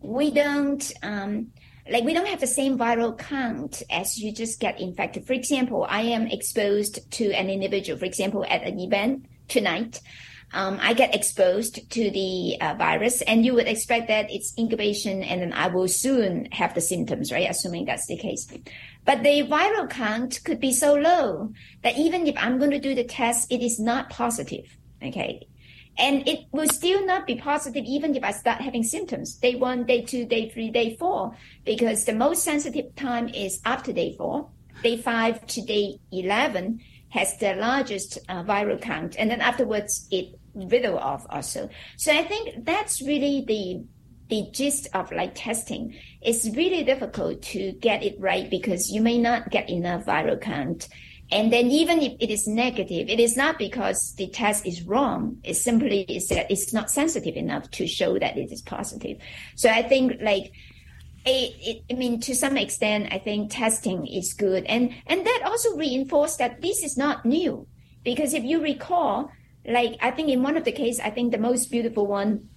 we 0.00 0.32
don't, 0.32 0.92
um, 1.04 1.52
like 1.88 2.02
we 2.02 2.14
don't 2.14 2.26
have 2.26 2.40
the 2.40 2.48
same 2.48 2.76
viral 2.76 3.16
count 3.16 3.80
as 3.90 4.18
you 4.18 4.32
just 4.32 4.58
get 4.58 4.80
infected. 4.80 5.24
For 5.24 5.34
example, 5.34 5.86
I 5.88 6.00
am 6.00 6.26
exposed 6.26 7.08
to 7.12 7.30
an 7.30 7.48
individual, 7.48 7.96
for 7.96 8.06
example, 8.06 8.44
at 8.44 8.64
an 8.64 8.80
event 8.80 9.26
tonight 9.46 10.00
um, 10.52 10.78
I 10.80 10.94
get 10.94 11.14
exposed 11.14 11.90
to 11.90 12.10
the 12.10 12.56
uh, 12.60 12.74
virus, 12.74 13.20
and 13.22 13.44
you 13.44 13.54
would 13.54 13.68
expect 13.68 14.08
that 14.08 14.30
it's 14.30 14.54
incubation, 14.58 15.22
and 15.22 15.42
then 15.42 15.52
I 15.52 15.68
will 15.68 15.88
soon 15.88 16.46
have 16.52 16.74
the 16.74 16.80
symptoms, 16.80 17.30
right? 17.30 17.48
Assuming 17.48 17.84
that's 17.84 18.06
the 18.06 18.16
case. 18.16 18.46
But 19.04 19.22
the 19.22 19.42
viral 19.42 19.88
count 19.88 20.40
could 20.44 20.60
be 20.60 20.72
so 20.72 20.94
low 20.94 21.52
that 21.82 21.98
even 21.98 22.26
if 22.26 22.34
I'm 22.38 22.58
going 22.58 22.70
to 22.70 22.78
do 22.78 22.94
the 22.94 23.04
test, 23.04 23.52
it 23.52 23.62
is 23.62 23.78
not 23.78 24.10
positive. 24.10 24.64
Okay. 25.02 25.46
And 25.98 26.26
it 26.28 26.46
will 26.52 26.68
still 26.68 27.04
not 27.04 27.26
be 27.26 27.34
positive 27.34 27.84
even 27.84 28.14
if 28.14 28.22
I 28.22 28.30
start 28.30 28.60
having 28.60 28.84
symptoms 28.84 29.34
day 29.34 29.56
one, 29.56 29.84
day 29.84 30.02
two, 30.02 30.26
day 30.26 30.48
three, 30.48 30.70
day 30.70 30.96
four, 30.96 31.36
because 31.64 32.04
the 32.04 32.12
most 32.12 32.44
sensitive 32.44 32.94
time 32.94 33.28
is 33.28 33.60
after 33.64 33.92
day 33.92 34.14
four. 34.16 34.48
Day 34.82 34.96
five 34.96 35.44
to 35.48 35.62
day 35.62 35.98
11 36.12 36.80
has 37.10 37.36
the 37.38 37.54
largest 37.54 38.18
uh, 38.28 38.42
viral 38.42 38.80
count. 38.80 39.16
And 39.18 39.30
then 39.30 39.40
afterwards, 39.40 40.06
it 40.10 40.38
video 40.54 40.96
off 40.96 41.26
also. 41.30 41.68
So 41.96 42.12
I 42.12 42.24
think 42.24 42.64
that's 42.64 43.00
really 43.02 43.44
the 43.46 43.84
the 44.28 44.50
gist 44.52 44.88
of 44.92 45.10
like 45.10 45.34
testing. 45.34 45.96
It's 46.20 46.46
really 46.54 46.84
difficult 46.84 47.40
to 47.44 47.72
get 47.72 48.02
it 48.02 48.20
right 48.20 48.50
because 48.50 48.90
you 48.90 49.00
may 49.00 49.16
not 49.16 49.50
get 49.50 49.70
enough 49.70 50.04
viral 50.04 50.38
count. 50.38 50.88
And 51.30 51.52
then 51.52 51.66
even 51.66 52.00
if 52.00 52.12
it 52.20 52.30
is 52.30 52.46
negative, 52.46 53.08
it 53.08 53.20
is 53.20 53.36
not 53.36 53.58
because 53.58 54.14
the 54.16 54.28
test 54.28 54.66
is 54.66 54.82
wrong. 54.82 55.38
It 55.44 55.54
simply 55.54 56.02
is 56.02 56.28
that 56.28 56.50
it's 56.50 56.72
not 56.72 56.90
sensitive 56.90 57.36
enough 57.36 57.70
to 57.72 57.86
show 57.86 58.18
that 58.18 58.36
it 58.36 58.52
is 58.52 58.62
positive. 58.62 59.18
So 59.54 59.70
I 59.70 59.82
think 59.82 60.20
like 60.20 60.52
it, 61.28 61.54
it, 61.60 61.84
I 61.90 61.94
mean, 61.96 62.20
to 62.20 62.34
some 62.34 62.56
extent, 62.56 63.12
I 63.12 63.18
think 63.18 63.50
testing 63.50 64.06
is 64.06 64.34
good. 64.34 64.64
And, 64.64 64.94
and 65.06 65.26
that 65.26 65.42
also 65.44 65.76
reinforced 65.76 66.38
that 66.38 66.62
this 66.62 66.82
is 66.82 66.96
not 66.96 67.24
new. 67.24 67.66
Because 68.04 68.34
if 68.34 68.44
you 68.44 68.62
recall, 68.62 69.30
like 69.66 69.96
I 70.00 70.10
think 70.10 70.30
in 70.30 70.42
one 70.42 70.56
of 70.56 70.64
the 70.64 70.72
cases, 70.72 71.00
I 71.00 71.10
think 71.10 71.32
the 71.32 71.38
most 71.38 71.70
beautiful 71.70 72.06
one 72.06 72.48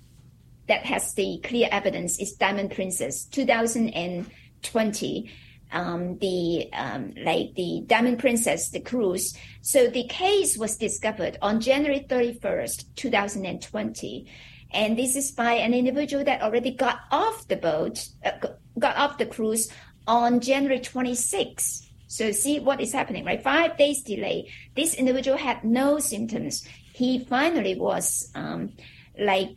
that 0.67 0.85
has 0.85 1.13
the 1.13 1.39
clear 1.43 1.67
evidence 1.71 2.19
is 2.19 2.33
Diamond 2.33 2.71
Princess, 2.71 3.25
2020. 3.25 5.31
Um, 5.73 6.17
the 6.17 6.67
um, 6.73 7.13
like 7.23 7.53
the 7.55 7.83
Diamond 7.87 8.19
Princess, 8.19 8.71
the 8.71 8.81
cruise. 8.81 9.37
So 9.61 9.87
the 9.87 10.05
case 10.07 10.57
was 10.57 10.75
discovered 10.75 11.37
on 11.41 11.61
January 11.61 12.05
31st, 12.09 12.93
2020. 12.97 14.27
And 14.73 14.97
this 14.97 15.15
is 15.15 15.31
by 15.31 15.53
an 15.53 15.73
individual 15.73 16.23
that 16.23 16.41
already 16.41 16.71
got 16.71 16.99
off 17.11 17.47
the 17.47 17.57
boat, 17.57 18.07
uh, 18.23 18.31
got 18.79 18.97
off 18.97 19.17
the 19.17 19.25
cruise 19.25 19.71
on 20.07 20.39
January 20.39 20.79
26th. 20.79 21.87
So 22.07 22.31
see 22.31 22.59
what 22.59 22.81
is 22.81 22.91
happening, 22.91 23.23
right? 23.23 23.41
Five 23.41 23.77
days 23.77 24.03
delay. 24.03 24.51
This 24.75 24.93
individual 24.95 25.37
had 25.37 25.63
no 25.63 25.99
symptoms 25.99 26.67
he 26.93 27.25
finally 27.25 27.75
was 27.75 28.29
um, 28.35 28.73
like 29.17 29.49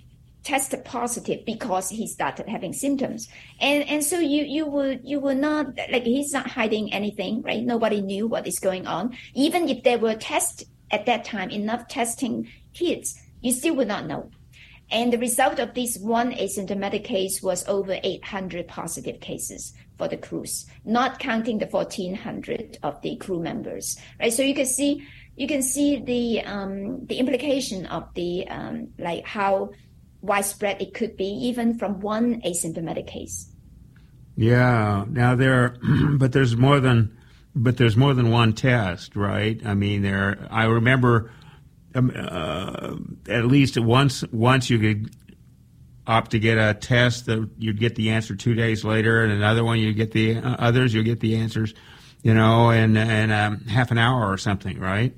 tested 0.45 0.85
positive 0.85 1.45
because 1.45 1.89
he 1.89 2.07
started 2.07 2.49
having 2.49 2.73
symptoms. 2.73 3.29
And 3.61 3.85
and 3.89 4.05
so 4.05 4.19
you 4.19 4.45
you 4.45 4.67
would 4.67 5.01
you 5.05 5.21
will 5.21 5.35
not 5.35 5.67
like 5.91 6.05
he's 6.05 6.33
not 6.33 6.47
hiding 6.47 6.93
anything, 6.93 7.43
right? 7.43 7.63
Nobody 7.63 8.01
knew 8.01 8.27
what 8.27 8.47
is 8.47 8.59
going 8.59 8.87
on. 8.87 9.17
Even 9.35 9.69
if 9.69 9.83
there 9.83 9.99
were 9.99 10.15
tests 10.15 10.65
at 10.91 11.07
that 11.07 11.25
time, 11.25 11.51
enough 11.51 11.89
testing 11.89 12.51
kits, 12.73 13.21
you 13.41 13.53
still 13.53 13.77
would 13.77 13.89
not 13.89 14.07
know. 14.07 14.31
And 14.91 15.13
the 15.13 15.19
result 15.19 15.59
of 15.59 15.75
this 15.75 15.99
one 15.99 16.33
asymptomatic 16.33 17.05
case 17.05 17.43
was 17.43 17.67
over 17.67 17.99
800 18.03 18.69
positive 18.69 19.21
cases 19.21 19.73
for 19.97 20.09
the 20.09 20.17
cruise, 20.17 20.67
not 20.85 21.19
counting 21.19 21.59
the 21.59 21.67
1400 21.67 22.79
of 22.83 23.01
the 23.03 23.17
crew 23.17 23.41
members, 23.41 23.97
right? 24.21 24.33
So 24.33 24.43
you 24.43 24.55
can 24.55 24.67
see, 24.67 25.07
you 25.37 25.49
can 25.49 25.63
see 25.63 26.01
the, 26.01 26.43
um, 26.43 27.07
the 27.07 27.17
implication 27.17 27.87
of 27.87 28.13
the, 28.15 28.47
um, 28.49 28.89
like 28.99 29.25
how 29.25 29.71
widespread 30.21 30.81
it 30.81 30.95
could 30.95 31.17
be 31.17 31.27
even 31.27 31.79
from 31.79 32.01
one 32.01 32.41
asymptomatic 32.43 33.07
case. 33.07 33.51
Yeah. 34.37 35.05
Now 35.09 35.35
there, 35.35 35.77
but 36.19 36.33
there's 36.33 36.57
more 36.57 36.81
than, 36.81 37.17
but 37.55 37.77
there's 37.77 37.97
more 37.97 38.15
than 38.15 38.31
one 38.31 38.53
test, 38.53 39.15
right? 39.15 39.61
I 39.65 39.75
mean, 39.75 40.03
there. 40.03 40.47
I 40.51 40.65
remember 40.65 41.31
um, 41.95 42.13
uh, 42.15 42.97
at 43.29 43.47
least 43.47 43.79
once 43.79 44.25
once 44.33 44.69
you 44.71 44.79
could 44.79 45.15
opt 46.07 46.33
to 46.33 46.39
get 46.39 46.59
a 46.59 46.75
test 46.75 47.27
that 47.27 47.49
you'd 47.59 47.79
get 47.79 47.95
the 47.95 48.11
answer 48.11 48.35
two 48.35 48.55
days 48.55 48.85
later, 48.85 49.23
and 49.23 49.33
another 49.33 49.65
one 49.65 49.79
you 49.79 49.93
get 49.93 50.13
the 50.13 50.37
uh, 50.37 50.57
others 50.59 50.93
you 50.93 51.03
get 51.03 51.21
the 51.21 51.37
answers, 51.37 51.75
you 52.23 52.35
know, 52.35 52.71
in 52.71 52.97
in 52.97 53.31
um, 53.31 53.61
half 53.67 53.91
an 53.91 53.99
hour 53.99 54.31
or 54.31 54.39
something, 54.39 54.79
right? 54.79 55.15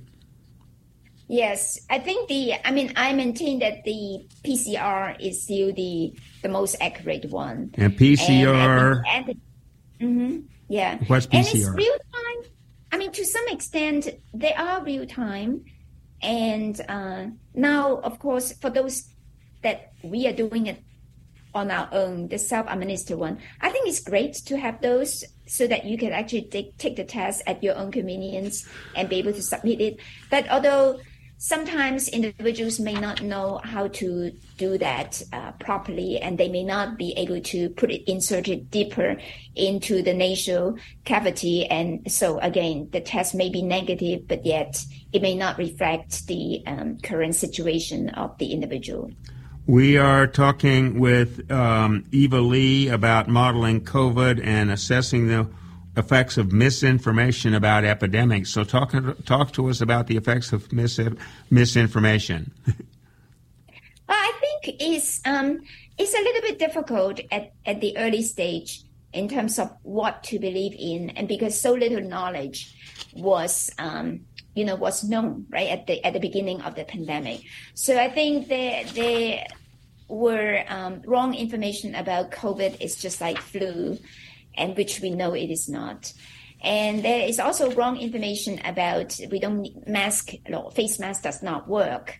Yes, 1.28 1.80
I 1.90 1.98
think 1.98 2.28
the. 2.28 2.54
I 2.64 2.70
mean, 2.70 2.92
I 2.94 3.12
maintain 3.12 3.58
that 3.58 3.82
the 3.84 4.26
PCR 4.44 5.16
is 5.18 5.42
still 5.42 5.72
the 5.72 6.14
the 6.42 6.48
most 6.48 6.76
accurate 6.80 7.30
one. 7.30 7.70
And 7.74 7.96
PCR. 7.98 9.02
And, 9.08 9.28
and, 9.28 9.40
mm-hmm, 10.00 10.46
yeah. 10.68 10.98
What's 11.08 11.26
PCR? 11.26 11.38
And 11.38 11.46
it's 11.46 11.68
real 11.68 11.98
time. 12.12 12.52
I 12.92 12.98
mean, 12.98 13.10
to 13.10 13.24
some 13.24 13.44
extent, 13.48 14.08
they 14.32 14.54
are 14.54 14.84
real 14.84 15.04
time 15.04 15.64
and 16.22 16.80
uh, 16.88 17.26
now, 17.54 17.96
of 17.96 18.18
course, 18.18 18.52
for 18.52 18.70
those 18.70 19.08
that 19.62 19.92
we 20.02 20.26
are 20.26 20.32
doing 20.32 20.66
it 20.66 20.82
on 21.54 21.70
our 21.70 21.88
own, 21.92 22.28
the 22.28 22.38
self-administered 22.38 23.18
one, 23.18 23.38
I 23.60 23.70
think 23.70 23.88
it's 23.88 24.00
great 24.00 24.34
to 24.46 24.58
have 24.58 24.80
those 24.80 25.24
so 25.46 25.66
that 25.66 25.84
you 25.84 25.96
can 25.96 26.12
actually 26.12 26.42
take, 26.42 26.76
take 26.78 26.96
the 26.96 27.04
test 27.04 27.42
at 27.46 27.62
your 27.62 27.76
own 27.76 27.92
convenience 27.92 28.68
and 28.94 29.08
be 29.08 29.16
able 29.16 29.32
to 29.32 29.42
submit 29.42 29.80
it. 29.80 30.00
But 30.30 30.48
although 30.50 31.00
sometimes 31.38 32.08
individuals 32.08 32.80
may 32.80 32.94
not 32.94 33.22
know 33.22 33.60
how 33.62 33.88
to 33.88 34.32
do 34.56 34.78
that 34.78 35.22
uh, 35.32 35.52
properly 35.52 36.18
and 36.18 36.38
they 36.38 36.48
may 36.48 36.64
not 36.64 36.96
be 36.96 37.12
able 37.16 37.40
to 37.40 37.68
put 37.70 37.90
it 37.90 38.10
inserted 38.10 38.70
deeper 38.70 39.16
into 39.54 40.02
the 40.02 40.14
nasal 40.14 40.76
cavity. 41.04 41.66
And 41.66 42.10
so 42.10 42.38
again 42.38 42.88
the 42.92 43.00
test 43.00 43.34
may 43.34 43.50
be 43.50 43.62
negative 43.62 44.26
but 44.26 44.46
yet 44.46 44.82
it 45.12 45.22
may 45.22 45.34
not 45.34 45.58
reflect 45.58 46.26
the 46.26 46.62
um, 46.66 46.98
current 46.98 47.34
situation 47.34 48.10
of 48.10 48.36
the 48.38 48.52
individual. 48.52 49.10
We 49.66 49.98
are 49.98 50.28
talking 50.28 51.00
with 51.00 51.50
um, 51.50 52.04
Eva 52.12 52.40
Lee 52.40 52.88
about 52.88 53.28
modeling 53.28 53.80
COVID 53.80 54.40
and 54.44 54.70
assessing 54.70 55.26
the 55.26 55.48
effects 55.96 56.36
of 56.36 56.52
misinformation 56.52 57.54
about 57.54 57.84
epidemics. 57.84 58.50
So 58.50 58.64
talk 58.64 58.94
talk 59.24 59.52
to 59.52 59.68
us 59.68 59.80
about 59.80 60.06
the 60.06 60.16
effects 60.16 60.52
of 60.52 60.72
mis- 60.72 61.00
misinformation. 61.50 62.52
well, 62.66 62.76
I 64.08 64.32
think 64.40 64.76
it's 64.80 65.20
um, 65.24 65.62
it's 65.98 66.14
a 66.14 66.22
little 66.22 66.42
bit 66.42 66.58
difficult 66.58 67.20
at, 67.30 67.52
at 67.64 67.80
the 67.80 67.96
early 67.96 68.22
stage 68.22 68.82
in 69.12 69.28
terms 69.28 69.58
of 69.58 69.72
what 69.82 70.22
to 70.24 70.38
believe 70.38 70.74
in, 70.78 71.10
and 71.10 71.26
because 71.26 71.58
so 71.58 71.72
little 71.72 72.02
knowledge 72.02 72.74
was 73.14 73.70
um, 73.78 74.20
you 74.54 74.64
know 74.64 74.76
was 74.76 75.02
known 75.04 75.46
right 75.50 75.70
at 75.70 75.86
the 75.86 76.04
at 76.04 76.12
the 76.12 76.20
beginning 76.20 76.60
of 76.60 76.74
the 76.74 76.84
pandemic. 76.84 77.40
So 77.74 77.98
I 77.98 78.10
think 78.10 78.48
there 78.48 78.84
there 78.84 79.46
were 80.08 80.62
um, 80.68 81.02
wrong 81.06 81.34
information 81.34 81.94
about 81.94 82.30
COVID. 82.30 82.76
It's 82.80 83.00
just 83.00 83.20
like 83.20 83.38
flu 83.38 83.98
and 84.56 84.76
which 84.76 85.00
we 85.00 85.10
know 85.10 85.34
it 85.34 85.50
is 85.50 85.68
not. 85.68 86.12
And 86.62 87.04
there 87.04 87.20
is 87.20 87.38
also 87.38 87.70
wrong 87.72 87.98
information 87.98 88.60
about 88.64 89.18
we 89.30 89.38
don't 89.38 89.86
mask, 89.86 90.30
face 90.74 90.98
mask 90.98 91.22
does 91.22 91.42
not 91.42 91.68
work. 91.68 92.18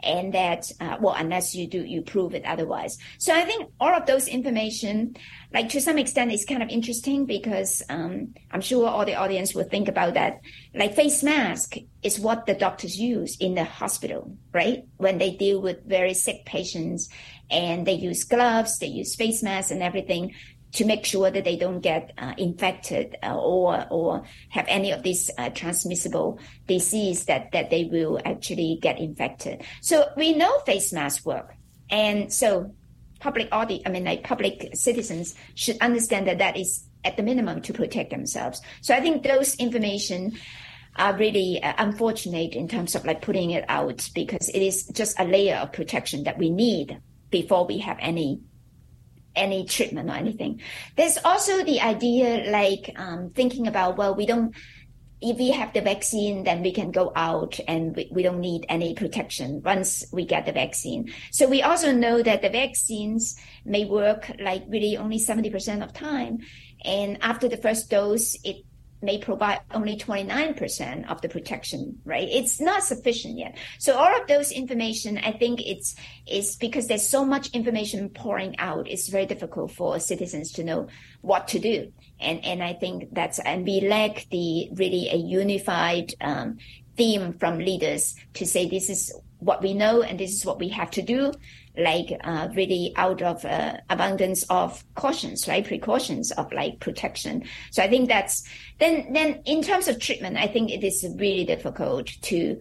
And 0.00 0.32
that, 0.32 0.70
uh, 0.80 0.96
well, 1.00 1.16
unless 1.18 1.56
you 1.56 1.66
do, 1.66 1.84
you 1.84 2.02
prove 2.02 2.32
it 2.32 2.44
otherwise. 2.44 2.98
So 3.18 3.34
I 3.34 3.44
think 3.44 3.70
all 3.80 3.92
of 3.92 4.06
those 4.06 4.28
information, 4.28 5.16
like 5.52 5.70
to 5.70 5.80
some 5.80 5.98
extent, 5.98 6.30
is 6.30 6.44
kind 6.44 6.62
of 6.62 6.68
interesting 6.68 7.26
because 7.26 7.82
um, 7.88 8.32
I'm 8.52 8.60
sure 8.60 8.86
all 8.86 9.04
the 9.04 9.16
audience 9.16 9.56
will 9.56 9.64
think 9.64 9.88
about 9.88 10.14
that. 10.14 10.38
Like 10.72 10.94
face 10.94 11.24
mask 11.24 11.78
is 12.04 12.20
what 12.20 12.46
the 12.46 12.54
doctors 12.54 13.00
use 13.00 13.36
in 13.38 13.56
the 13.56 13.64
hospital, 13.64 14.36
right? 14.52 14.84
When 14.98 15.18
they 15.18 15.32
deal 15.32 15.60
with 15.60 15.84
very 15.84 16.14
sick 16.14 16.44
patients 16.44 17.08
and 17.50 17.84
they 17.84 17.94
use 17.94 18.22
gloves, 18.22 18.78
they 18.78 18.86
use 18.86 19.16
face 19.16 19.42
masks 19.42 19.72
and 19.72 19.82
everything 19.82 20.32
to 20.72 20.84
make 20.84 21.04
sure 21.04 21.30
that 21.30 21.44
they 21.44 21.56
don't 21.56 21.80
get 21.80 22.12
uh, 22.18 22.34
infected 22.36 23.16
uh, 23.22 23.34
or 23.34 23.86
or 23.90 24.24
have 24.50 24.66
any 24.68 24.90
of 24.90 25.02
these 25.02 25.30
uh, 25.38 25.48
transmissible 25.50 26.38
disease 26.66 27.24
that 27.24 27.52
that 27.52 27.70
they 27.70 27.84
will 27.84 28.20
actually 28.24 28.78
get 28.80 28.98
infected. 28.98 29.62
So 29.80 30.08
we 30.16 30.34
know 30.34 30.58
face 30.60 30.92
masks 30.92 31.24
work, 31.24 31.54
and 31.90 32.32
so 32.32 32.74
public 33.20 33.48
audit, 33.52 33.82
I 33.86 33.90
mean, 33.90 34.04
like 34.04 34.24
public 34.24 34.70
citizens 34.74 35.34
should 35.54 35.78
understand 35.80 36.28
that 36.28 36.38
that 36.38 36.56
is 36.56 36.84
at 37.04 37.16
the 37.16 37.22
minimum 37.22 37.62
to 37.62 37.72
protect 37.72 38.10
themselves. 38.10 38.60
So 38.80 38.94
I 38.94 39.00
think 39.00 39.22
those 39.22 39.54
information 39.56 40.38
are 40.96 41.16
really 41.16 41.62
uh, 41.62 41.74
unfortunate 41.78 42.54
in 42.54 42.68
terms 42.68 42.94
of 42.94 43.04
like 43.04 43.22
putting 43.22 43.52
it 43.52 43.64
out 43.68 44.08
because 44.14 44.48
it 44.48 44.60
is 44.60 44.86
just 44.88 45.18
a 45.18 45.24
layer 45.24 45.56
of 45.56 45.72
protection 45.72 46.24
that 46.24 46.38
we 46.38 46.50
need 46.50 47.00
before 47.30 47.66
we 47.66 47.78
have 47.78 47.96
any 48.00 48.40
any 49.38 49.64
treatment 49.64 50.10
or 50.10 50.14
anything. 50.14 50.60
There's 50.96 51.18
also 51.24 51.64
the 51.64 51.80
idea 51.80 52.50
like 52.50 52.94
um, 52.96 53.30
thinking 53.30 53.66
about, 53.66 53.96
well, 53.96 54.14
we 54.14 54.26
don't, 54.26 54.54
if 55.20 55.38
we 55.38 55.50
have 55.50 55.72
the 55.72 55.80
vaccine, 55.80 56.44
then 56.44 56.62
we 56.62 56.72
can 56.72 56.90
go 56.90 57.12
out 57.16 57.58
and 57.66 57.96
we, 57.96 58.08
we 58.12 58.22
don't 58.22 58.40
need 58.40 58.66
any 58.68 58.94
protection 58.94 59.62
once 59.62 60.04
we 60.12 60.24
get 60.24 60.46
the 60.46 60.52
vaccine. 60.52 61.12
So 61.32 61.48
we 61.48 61.62
also 61.62 61.92
know 61.92 62.22
that 62.22 62.42
the 62.42 62.50
vaccines 62.50 63.36
may 63.64 63.84
work 63.84 64.30
like 64.38 64.64
really 64.68 64.96
only 64.96 65.18
70% 65.18 65.82
of 65.82 65.92
time. 65.92 66.38
And 66.84 67.18
after 67.22 67.48
the 67.48 67.56
first 67.56 67.90
dose, 67.90 68.36
it 68.44 68.64
may 69.02 69.18
provide 69.18 69.60
only 69.70 69.96
29% 69.96 71.10
of 71.10 71.20
the 71.20 71.28
protection, 71.28 72.00
right? 72.04 72.28
It's 72.30 72.60
not 72.60 72.82
sufficient 72.82 73.38
yet. 73.38 73.56
So 73.78 73.96
all 73.96 74.20
of 74.20 74.26
those 74.26 74.50
information, 74.50 75.18
I 75.18 75.32
think 75.32 75.60
it's, 75.64 75.94
it's 76.26 76.56
because 76.56 76.88
there's 76.88 77.08
so 77.08 77.24
much 77.24 77.50
information 77.50 78.08
pouring 78.10 78.58
out. 78.58 78.88
It's 78.88 79.08
very 79.08 79.26
difficult 79.26 79.72
for 79.72 80.00
citizens 80.00 80.52
to 80.52 80.64
know 80.64 80.88
what 81.20 81.48
to 81.48 81.58
do. 81.58 81.92
And, 82.20 82.44
and 82.44 82.62
I 82.62 82.74
think 82.74 83.14
that's, 83.14 83.38
and 83.38 83.64
we 83.64 83.80
lack 83.80 84.26
the 84.30 84.70
really 84.72 85.08
a 85.10 85.16
unified, 85.16 86.14
um, 86.20 86.58
theme 86.96 87.32
from 87.34 87.58
leaders 87.58 88.16
to 88.34 88.44
say 88.44 88.68
this 88.68 88.90
is 88.90 89.14
what 89.38 89.62
we 89.62 89.72
know 89.72 90.02
and 90.02 90.18
this 90.18 90.32
is 90.32 90.44
what 90.44 90.58
we 90.58 90.68
have 90.68 90.90
to 90.90 91.00
do 91.00 91.32
like 91.78 92.18
uh, 92.24 92.48
really 92.54 92.92
out 92.96 93.22
of 93.22 93.44
uh, 93.44 93.76
abundance 93.88 94.44
of 94.50 94.84
cautions, 94.94 95.46
right? 95.46 95.64
Precautions 95.64 96.32
of 96.32 96.52
like 96.52 96.80
protection. 96.80 97.44
So 97.70 97.82
I 97.82 97.88
think 97.88 98.08
that's 98.08 98.42
then 98.78 99.12
then 99.12 99.42
in 99.44 99.62
terms 99.62 99.88
of 99.88 99.98
treatment, 99.98 100.36
I 100.36 100.46
think 100.46 100.70
it 100.70 100.84
is 100.84 101.06
really 101.18 101.44
difficult 101.44 102.08
to 102.22 102.60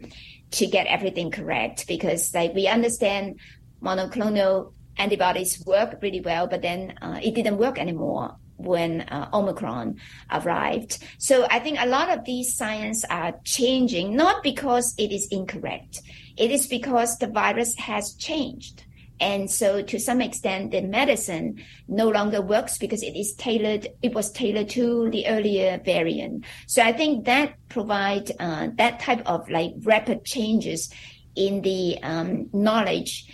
to 0.51 0.67
get 0.67 0.87
everything 0.87 1.31
correct 1.31 1.87
because 1.87 2.33
like 2.33 2.53
we 2.53 2.67
understand 2.67 3.39
monoclonal 3.81 4.73
antibodies 4.97 5.63
work 5.65 5.99
really 6.01 6.21
well, 6.21 6.47
but 6.47 6.61
then 6.61 6.97
uh, 7.01 7.19
it 7.21 7.35
didn't 7.35 7.57
work 7.57 7.77
anymore 7.77 8.35
when 8.57 9.01
uh, 9.01 9.29
Omicron 9.33 9.99
arrived. 10.31 10.97
So 11.19 11.47
I 11.49 11.59
think 11.59 11.79
a 11.79 11.87
lot 11.87 12.09
of 12.09 12.25
these 12.25 12.55
science 12.55 13.05
are 13.05 13.35
changing, 13.43 14.15
not 14.15 14.41
because 14.41 14.95
it 14.97 15.11
is 15.11 15.27
incorrect. 15.29 16.01
It 16.37 16.51
is 16.51 16.67
because 16.67 17.17
the 17.17 17.27
virus 17.27 17.75
has 17.77 18.13
changed. 18.13 18.83
And 19.19 19.49
so 19.49 19.81
to 19.81 19.99
some 19.99 20.21
extent, 20.21 20.71
the 20.71 20.81
medicine 20.81 21.63
no 21.87 22.09
longer 22.09 22.41
works 22.41 22.77
because 22.77 23.01
it 23.01 23.15
is 23.15 23.33
tailored, 23.33 23.87
it 24.01 24.13
was 24.13 24.31
tailored 24.31 24.69
to 24.69 25.09
the 25.09 25.27
earlier 25.27 25.81
variant. 25.83 26.45
So 26.67 26.83
I 26.83 26.93
think 26.93 27.25
that 27.25 27.55
provide, 27.69 28.31
uh, 28.39 28.69
that 28.75 28.99
type 28.99 29.23
of 29.25 29.49
like 29.49 29.73
rapid 29.83 30.23
changes 30.23 30.93
in 31.35 31.61
the 31.61 31.97
um, 32.03 32.49
knowledge 32.53 33.31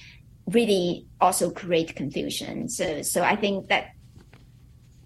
really 0.48 1.06
also 1.20 1.52
create 1.52 1.96
confusion. 1.96 2.70
So, 2.70 3.02
so 3.02 3.24
I 3.24 3.36
think 3.36 3.70
that 3.70 3.92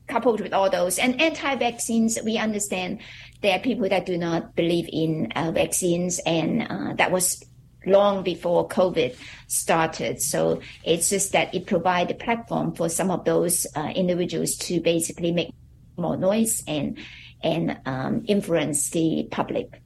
coupled 0.08 0.42
with 0.42 0.54
all 0.54 0.70
those 0.70 1.00
and 1.00 1.20
anti-vaccines, 1.22 2.18
we 2.24 2.38
understand 2.38 3.02
there 3.42 3.56
are 3.56 3.60
people 3.60 3.90
that 3.90 4.06
do 4.06 4.18
not 4.18 4.56
believe 4.56 4.90
in 4.92 5.32
uh, 5.36 5.52
vaccines 5.52 6.20
and 6.26 6.66
uh, 6.70 6.94
that 6.96 7.12
was 7.12 7.44
long 7.88 8.24
before 8.24 8.68
COVID 8.68 9.16
started. 9.48 10.22
So 10.22 10.62
it's 10.84 11.10
just 11.10 11.32
that 11.32 11.54
it 11.54 11.66
provides 11.66 12.12
a 12.12 12.16
platform 12.16 12.74
for 12.74 12.90
some 12.90 13.12
of 13.12 13.26
those 13.26 13.66
uh, 13.76 13.92
individuals 13.96 14.56
to 14.58 14.80
basically 14.80 15.32
make 15.32 15.54
more 15.98 16.18
noise 16.18 16.64
and 16.68 16.98
and 17.44 17.78
um, 17.86 18.24
influence 18.28 18.90
the 18.90 19.28
public. 19.32 19.82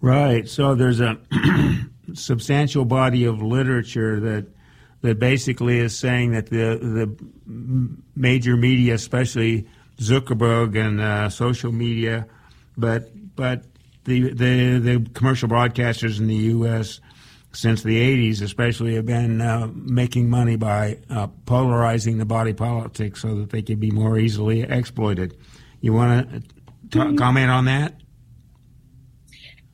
Right. 0.00 0.48
So 0.48 0.74
there's 0.74 1.00
a 1.00 1.18
substantial 2.14 2.84
body 2.84 3.24
of 3.24 3.42
literature 3.42 4.20
that 4.20 4.46
that 5.00 5.18
basically 5.18 5.78
is 5.78 5.96
saying 5.98 6.32
that 6.32 6.46
the 6.46 6.78
the 7.46 7.96
major 8.16 8.56
media, 8.56 8.94
especially 8.94 9.66
Zuckerberg 9.98 10.78
and 10.78 11.00
uh, 11.00 11.28
social 11.28 11.72
media, 11.72 12.26
but 12.76 13.10
but 13.36 13.64
the, 14.04 14.32
the 14.32 14.78
the 14.78 15.06
commercial 15.14 15.48
broadcasters 15.48 16.18
in 16.18 16.26
the 16.26 16.34
U.S. 16.34 17.00
since 17.54 17.82
the 17.82 17.96
'80s, 17.96 18.42
especially, 18.42 18.94
have 18.94 19.06
been 19.06 19.40
uh, 19.40 19.68
making 19.74 20.30
money 20.30 20.56
by 20.56 20.98
uh, 21.10 21.28
polarizing 21.46 22.18
the 22.18 22.24
body 22.24 22.52
politic 22.52 23.16
so 23.16 23.34
that 23.36 23.50
they 23.50 23.62
can 23.62 23.78
be 23.78 23.90
more 23.90 24.18
easily 24.18 24.62
exploited. 24.62 25.36
You 25.80 25.92
want 25.92 26.44
to 26.90 26.98
mm-hmm. 26.98 27.16
comment 27.16 27.50
on 27.50 27.66
that? 27.66 28.00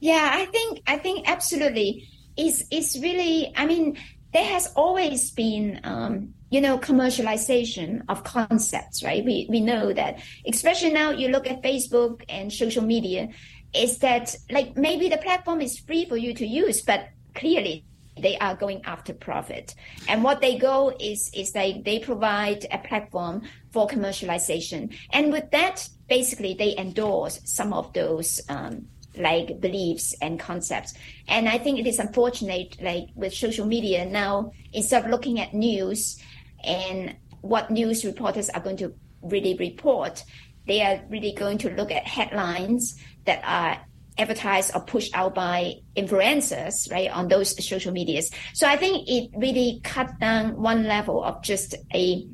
Yeah, 0.00 0.30
I 0.32 0.46
think 0.46 0.82
I 0.86 0.98
think 0.98 1.28
absolutely. 1.28 2.08
It's 2.36 2.64
it's 2.70 2.98
really. 2.98 3.52
I 3.56 3.66
mean, 3.66 3.98
there 4.32 4.44
has 4.44 4.72
always 4.74 5.30
been. 5.30 5.80
Um, 5.84 6.34
you 6.52 6.60
know, 6.60 6.78
commercialization 6.78 8.02
of 8.08 8.24
concepts, 8.24 9.04
right? 9.04 9.24
We, 9.24 9.46
we 9.48 9.60
know 9.60 9.92
that, 9.92 10.20
especially 10.44 10.92
now 10.92 11.12
you 11.12 11.28
look 11.28 11.46
at 11.46 11.62
Facebook 11.62 12.24
and 12.28 12.52
social 12.52 12.82
media, 12.82 13.28
is 13.72 13.98
that 13.98 14.34
like 14.50 14.76
maybe 14.76 15.08
the 15.08 15.18
platform 15.18 15.60
is 15.60 15.78
free 15.78 16.04
for 16.06 16.16
you 16.16 16.34
to 16.34 16.46
use, 16.46 16.82
but 16.82 17.08
clearly 17.34 17.84
they 18.18 18.36
are 18.38 18.54
going 18.54 18.84
after 18.84 19.14
profit. 19.14 19.74
And 20.08 20.22
what 20.22 20.40
they 20.40 20.58
go 20.58 20.94
is 20.98 21.30
is 21.34 21.54
like 21.54 21.84
they 21.84 21.98
provide 21.98 22.66
a 22.70 22.78
platform 22.78 23.42
for 23.72 23.88
commercialization. 23.88 24.94
And 25.12 25.32
with 25.32 25.50
that, 25.52 25.88
basically 26.08 26.54
they 26.54 26.76
endorse 26.76 27.40
some 27.44 27.72
of 27.72 27.92
those 27.92 28.40
um, 28.48 28.86
like 29.16 29.60
beliefs 29.60 30.14
and 30.20 30.38
concepts. 30.38 30.94
And 31.28 31.48
I 31.48 31.58
think 31.58 31.78
it 31.78 31.86
is 31.86 31.98
unfortunate, 31.98 32.76
like 32.80 33.08
with 33.14 33.34
social 33.34 33.66
media 33.66 34.04
now, 34.04 34.52
instead 34.72 35.04
of 35.04 35.10
looking 35.10 35.40
at 35.40 35.54
news 35.54 36.20
and 36.64 37.16
what 37.40 37.70
news 37.70 38.04
reporters 38.04 38.50
are 38.50 38.60
going 38.60 38.76
to 38.78 38.92
really 39.22 39.56
report, 39.56 40.24
they 40.66 40.82
are 40.82 41.02
really 41.08 41.32
going 41.32 41.58
to 41.58 41.70
look 41.70 41.90
at 41.90 42.06
headlines 42.06 43.00
that 43.24 43.42
are 43.44 43.84
advertised 44.20 44.72
or 44.74 44.82
pushed 44.82 45.16
out 45.16 45.34
by 45.34 45.74
influencers, 45.96 46.90
right, 46.92 47.10
on 47.10 47.28
those 47.28 47.56
social 47.66 47.92
medias. 47.92 48.30
So 48.54 48.68
I 48.68 48.76
think 48.76 49.08
it 49.08 49.30
really 49.36 49.80
cut 49.82 50.18
down 50.20 50.60
one 50.60 50.84
level 50.84 51.24
of 51.24 51.42
just 51.42 51.74
a 51.94 52.26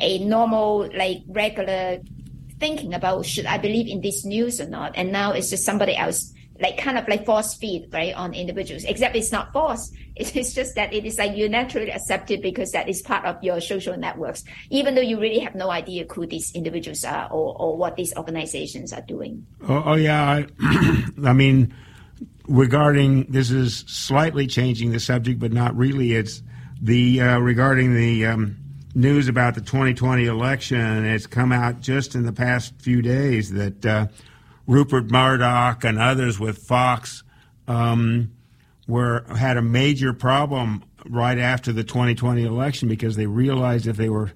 a 0.00 0.18
normal, 0.18 0.88
like 0.94 1.18
regular 1.26 1.98
thinking 2.60 2.94
about 2.94 3.26
should 3.26 3.46
I 3.46 3.58
believe 3.58 3.88
in 3.88 4.00
this 4.00 4.24
news 4.24 4.60
or 4.60 4.68
not. 4.68 4.92
And 4.96 5.12
now 5.12 5.32
it's 5.32 5.50
just 5.50 5.64
somebody 5.64 5.96
else 5.96 6.32
like 6.60 6.78
kind 6.78 6.98
of 6.98 7.06
like 7.08 7.24
force 7.24 7.54
feed 7.54 7.88
right 7.92 8.14
on 8.14 8.34
individuals. 8.34 8.84
Except 8.84 9.14
it's 9.16 9.32
not 9.32 9.52
force 9.52 9.92
it's 10.18 10.52
just 10.52 10.74
that 10.74 10.92
it 10.92 11.04
is 11.04 11.18
like 11.18 11.36
you 11.36 11.48
naturally 11.48 11.90
accept 11.90 12.30
it 12.30 12.42
because 12.42 12.72
that 12.72 12.88
is 12.88 13.02
part 13.02 13.24
of 13.24 13.42
your 13.42 13.60
social 13.60 13.96
networks 13.96 14.42
even 14.70 14.94
though 14.94 15.00
you 15.00 15.18
really 15.18 15.38
have 15.38 15.54
no 15.54 15.70
idea 15.70 16.04
who 16.10 16.26
these 16.26 16.52
individuals 16.54 17.04
are 17.04 17.30
or, 17.30 17.56
or 17.60 17.76
what 17.76 17.94
these 17.96 18.14
organizations 18.16 18.92
are 18.92 19.02
doing. 19.02 19.46
Oh, 19.68 19.82
oh 19.86 19.94
yeah 19.94 20.22
I, 20.22 20.46
I 21.24 21.32
mean 21.32 21.72
regarding 22.48 23.24
this 23.24 23.50
is 23.50 23.84
slightly 23.86 24.46
changing 24.46 24.90
the 24.90 25.00
subject 25.00 25.38
but 25.38 25.52
not 25.52 25.76
really. 25.76 26.14
It's 26.14 26.42
the 26.80 27.20
uh, 27.20 27.38
regarding 27.38 27.94
the 27.94 28.26
um, 28.26 28.56
news 28.94 29.28
about 29.28 29.54
the 29.54 29.60
2020 29.60 30.24
election 30.26 31.04
it's 31.04 31.26
come 31.26 31.52
out 31.52 31.80
just 31.80 32.14
in 32.14 32.24
the 32.24 32.32
past 32.32 32.74
few 32.80 33.02
days 33.02 33.52
that 33.52 33.86
uh, 33.86 34.06
Rupert 34.68 35.10
Murdoch 35.10 35.82
and 35.82 35.98
others 35.98 36.38
with 36.38 36.58
Fox 36.58 37.24
um, 37.66 38.30
were 38.86 39.24
had 39.36 39.56
a 39.56 39.62
major 39.62 40.12
problem 40.12 40.84
right 41.06 41.38
after 41.38 41.72
the 41.72 41.82
2020 41.82 42.44
election 42.44 42.88
because 42.88 43.16
they 43.16 43.26
realized 43.26 43.86
if 43.86 43.96
they 43.96 44.10
were 44.10 44.30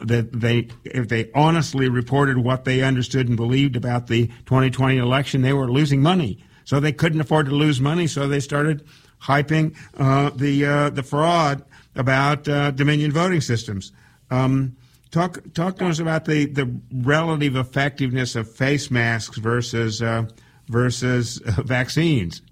that 0.00 0.32
they 0.32 0.68
if 0.84 1.08
they 1.08 1.30
honestly 1.34 1.90
reported 1.90 2.38
what 2.38 2.64
they 2.64 2.80
understood 2.82 3.28
and 3.28 3.36
believed 3.36 3.76
about 3.76 4.06
the 4.06 4.28
2020 4.46 4.96
election, 4.96 5.42
they 5.42 5.52
were 5.52 5.70
losing 5.70 6.02
money. 6.02 6.42
So 6.64 6.80
they 6.80 6.92
couldn't 6.92 7.20
afford 7.20 7.46
to 7.46 7.52
lose 7.52 7.78
money, 7.78 8.06
so 8.06 8.26
they 8.26 8.40
started 8.40 8.86
hyping 9.20 9.76
uh, 9.98 10.30
the 10.30 10.64
uh, 10.64 10.90
the 10.90 11.02
fraud 11.02 11.62
about 11.94 12.48
uh, 12.48 12.70
Dominion 12.70 13.12
voting 13.12 13.42
systems. 13.42 13.92
Um, 14.30 14.76
Talk 15.14 15.38
talk 15.54 15.78
to 15.78 15.86
us 15.86 16.00
about 16.00 16.24
the, 16.24 16.46
the 16.46 16.68
relative 16.92 17.54
effectiveness 17.54 18.34
of 18.34 18.50
face 18.50 18.90
masks 18.90 19.38
versus 19.38 20.02
uh, 20.02 20.26
versus 20.66 21.40
uh, 21.40 21.62
vaccines. 21.62 22.42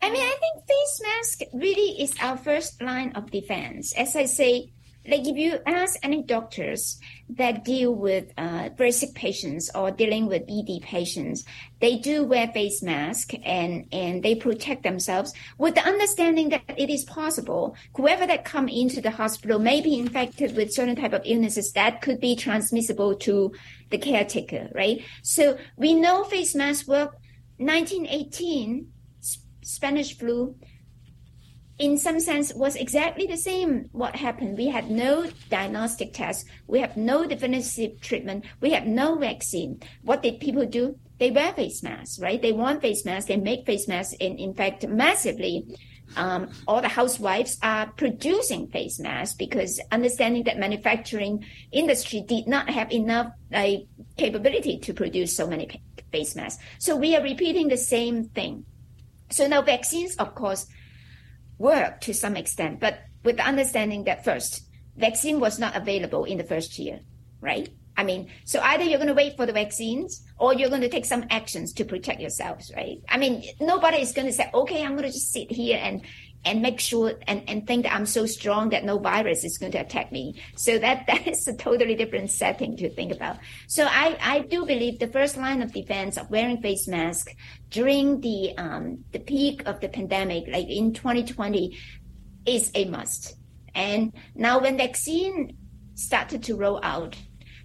I 0.00 0.08
mean, 0.08 0.22
I 0.22 0.36
think 0.40 0.66
face 0.66 1.00
mask 1.02 1.40
really 1.52 2.00
is 2.00 2.14
our 2.18 2.38
first 2.38 2.80
line 2.80 3.12
of 3.12 3.30
defense. 3.30 3.92
As 3.92 4.16
I 4.16 4.24
say, 4.24 4.72
like 5.08 5.26
if 5.26 5.36
you 5.36 5.58
ask 5.66 5.98
any 6.02 6.22
doctors 6.22 6.98
that 7.30 7.64
deal 7.64 7.94
with 7.94 8.32
uh, 8.36 8.70
very 8.76 8.92
sick 8.92 9.14
patients 9.14 9.70
or 9.74 9.90
dealing 9.90 10.26
with 10.26 10.42
ED 10.48 10.82
patients, 10.82 11.44
they 11.80 11.96
do 11.96 12.24
wear 12.24 12.48
face 12.48 12.82
mask 12.82 13.32
and 13.44 13.86
and 13.92 14.22
they 14.22 14.34
protect 14.34 14.82
themselves 14.82 15.32
with 15.58 15.74
the 15.74 15.84
understanding 15.84 16.48
that 16.50 16.62
it 16.76 16.90
is 16.90 17.04
possible 17.04 17.76
whoever 17.96 18.26
that 18.26 18.44
come 18.44 18.68
into 18.68 19.00
the 19.00 19.10
hospital 19.10 19.58
may 19.58 19.80
be 19.80 19.98
infected 19.98 20.56
with 20.56 20.72
certain 20.72 20.96
type 20.96 21.12
of 21.12 21.22
illnesses 21.24 21.72
that 21.72 22.00
could 22.02 22.20
be 22.20 22.36
transmissible 22.36 23.14
to 23.14 23.52
the 23.90 23.98
caretaker, 23.98 24.68
right? 24.74 25.02
So 25.22 25.58
we 25.76 25.94
know 25.94 26.24
face 26.24 26.54
masks 26.54 26.88
work. 26.88 27.16
1918 27.58 28.92
Spanish 29.62 30.16
flu 30.16 30.54
in 31.78 31.98
some 31.98 32.20
sense 32.20 32.54
was 32.54 32.74
exactly 32.76 33.26
the 33.26 33.36
same 33.36 33.88
what 33.92 34.16
happened. 34.16 34.56
We 34.56 34.68
had 34.68 34.90
no 34.90 35.30
diagnostic 35.50 36.14
test. 36.14 36.46
We 36.66 36.80
have 36.80 36.96
no 36.96 37.26
definitive 37.26 38.00
treatment. 38.00 38.46
We 38.60 38.70
have 38.70 38.86
no 38.86 39.16
vaccine. 39.16 39.82
What 40.02 40.22
did 40.22 40.40
people 40.40 40.64
do? 40.64 40.98
They 41.18 41.30
wear 41.30 41.52
face 41.52 41.82
masks 41.82 42.18
right? 42.18 42.40
They 42.40 42.52
want 42.52 42.80
face 42.80 43.04
masks. 43.04 43.28
They 43.28 43.36
make 43.36 43.66
face 43.66 43.88
masks. 43.88 44.14
In, 44.20 44.38
in 44.38 44.54
fact 44.54 44.86
massively 44.88 45.66
um, 46.16 46.50
all 46.68 46.80
the 46.80 46.88
housewives 46.88 47.58
are 47.62 47.90
producing 47.92 48.68
face 48.68 48.98
masks 49.00 49.34
because 49.34 49.80
understanding 49.90 50.44
that 50.44 50.58
manufacturing 50.58 51.44
industry 51.72 52.22
did 52.26 52.46
not 52.46 52.70
have 52.70 52.92
enough 52.92 53.32
like 53.50 53.86
capability 54.16 54.78
to 54.78 54.94
produce 54.94 55.36
so 55.36 55.46
many 55.46 55.68
face 56.12 56.36
masks. 56.36 56.62
So 56.78 56.96
we 56.96 57.16
are 57.16 57.22
repeating 57.22 57.68
the 57.68 57.76
same 57.76 58.28
thing. 58.28 58.64
So 59.30 59.46
now 59.46 59.60
vaccines 59.62 60.16
of 60.16 60.34
course 60.34 60.66
work 61.58 62.00
to 62.02 62.14
some 62.14 62.36
extent, 62.36 62.80
but 62.80 63.00
with 63.24 63.36
the 63.36 63.46
understanding 63.46 64.04
that 64.04 64.24
first, 64.24 64.62
vaccine 64.96 65.40
was 65.40 65.58
not 65.58 65.76
available 65.76 66.24
in 66.24 66.38
the 66.38 66.44
first 66.44 66.78
year, 66.78 67.00
right? 67.40 67.68
I 67.96 68.04
mean, 68.04 68.30
so 68.44 68.60
either 68.60 68.84
you're 68.84 68.98
going 68.98 69.08
to 69.08 69.14
wait 69.14 69.36
for 69.36 69.46
the 69.46 69.52
vaccines 69.52 70.22
or 70.38 70.54
you're 70.54 70.68
going 70.68 70.82
to 70.82 70.88
take 70.88 71.06
some 71.06 71.24
actions 71.30 71.72
to 71.74 71.84
protect 71.84 72.20
yourselves, 72.20 72.70
right? 72.76 72.98
I 73.08 73.16
mean, 73.16 73.42
nobody 73.58 73.98
is 73.98 74.12
going 74.12 74.26
to 74.26 74.34
say, 74.34 74.50
okay, 74.52 74.84
I'm 74.84 74.96
going 74.96 75.08
to 75.08 75.12
just 75.12 75.32
sit 75.32 75.50
here 75.50 75.78
and 75.82 76.02
and 76.46 76.62
make 76.62 76.78
sure 76.78 77.12
and, 77.26 77.42
and 77.48 77.66
think 77.66 77.82
that 77.82 77.92
I'm 77.92 78.06
so 78.06 78.24
strong 78.24 78.70
that 78.70 78.84
no 78.84 78.98
virus 78.98 79.44
is 79.44 79.58
going 79.58 79.72
to 79.72 79.78
attack 79.78 80.12
me. 80.12 80.40
So 80.56 80.78
that, 80.78 81.04
that 81.08 81.26
is 81.26 81.46
a 81.48 81.56
totally 81.56 81.96
different 81.96 82.30
setting 82.30 82.76
to 82.78 82.88
think 82.88 83.12
about. 83.12 83.38
So 83.66 83.84
I, 83.84 84.16
I 84.22 84.38
do 84.40 84.64
believe 84.64 84.98
the 84.98 85.08
first 85.08 85.36
line 85.36 85.60
of 85.60 85.72
defense 85.72 86.16
of 86.16 86.30
wearing 86.30 86.62
face 86.62 86.86
mask 86.86 87.34
during 87.68 88.20
the 88.20 88.56
um, 88.56 89.04
the 89.10 89.18
peak 89.18 89.66
of 89.66 89.80
the 89.80 89.88
pandemic, 89.88 90.44
like 90.46 90.68
in 90.68 90.94
2020, 90.94 91.76
is 92.46 92.70
a 92.74 92.84
must. 92.84 93.34
And 93.74 94.12
now 94.34 94.60
when 94.60 94.78
vaccine 94.78 95.56
started 95.94 96.44
to 96.44 96.54
roll 96.54 96.78
out, 96.82 97.16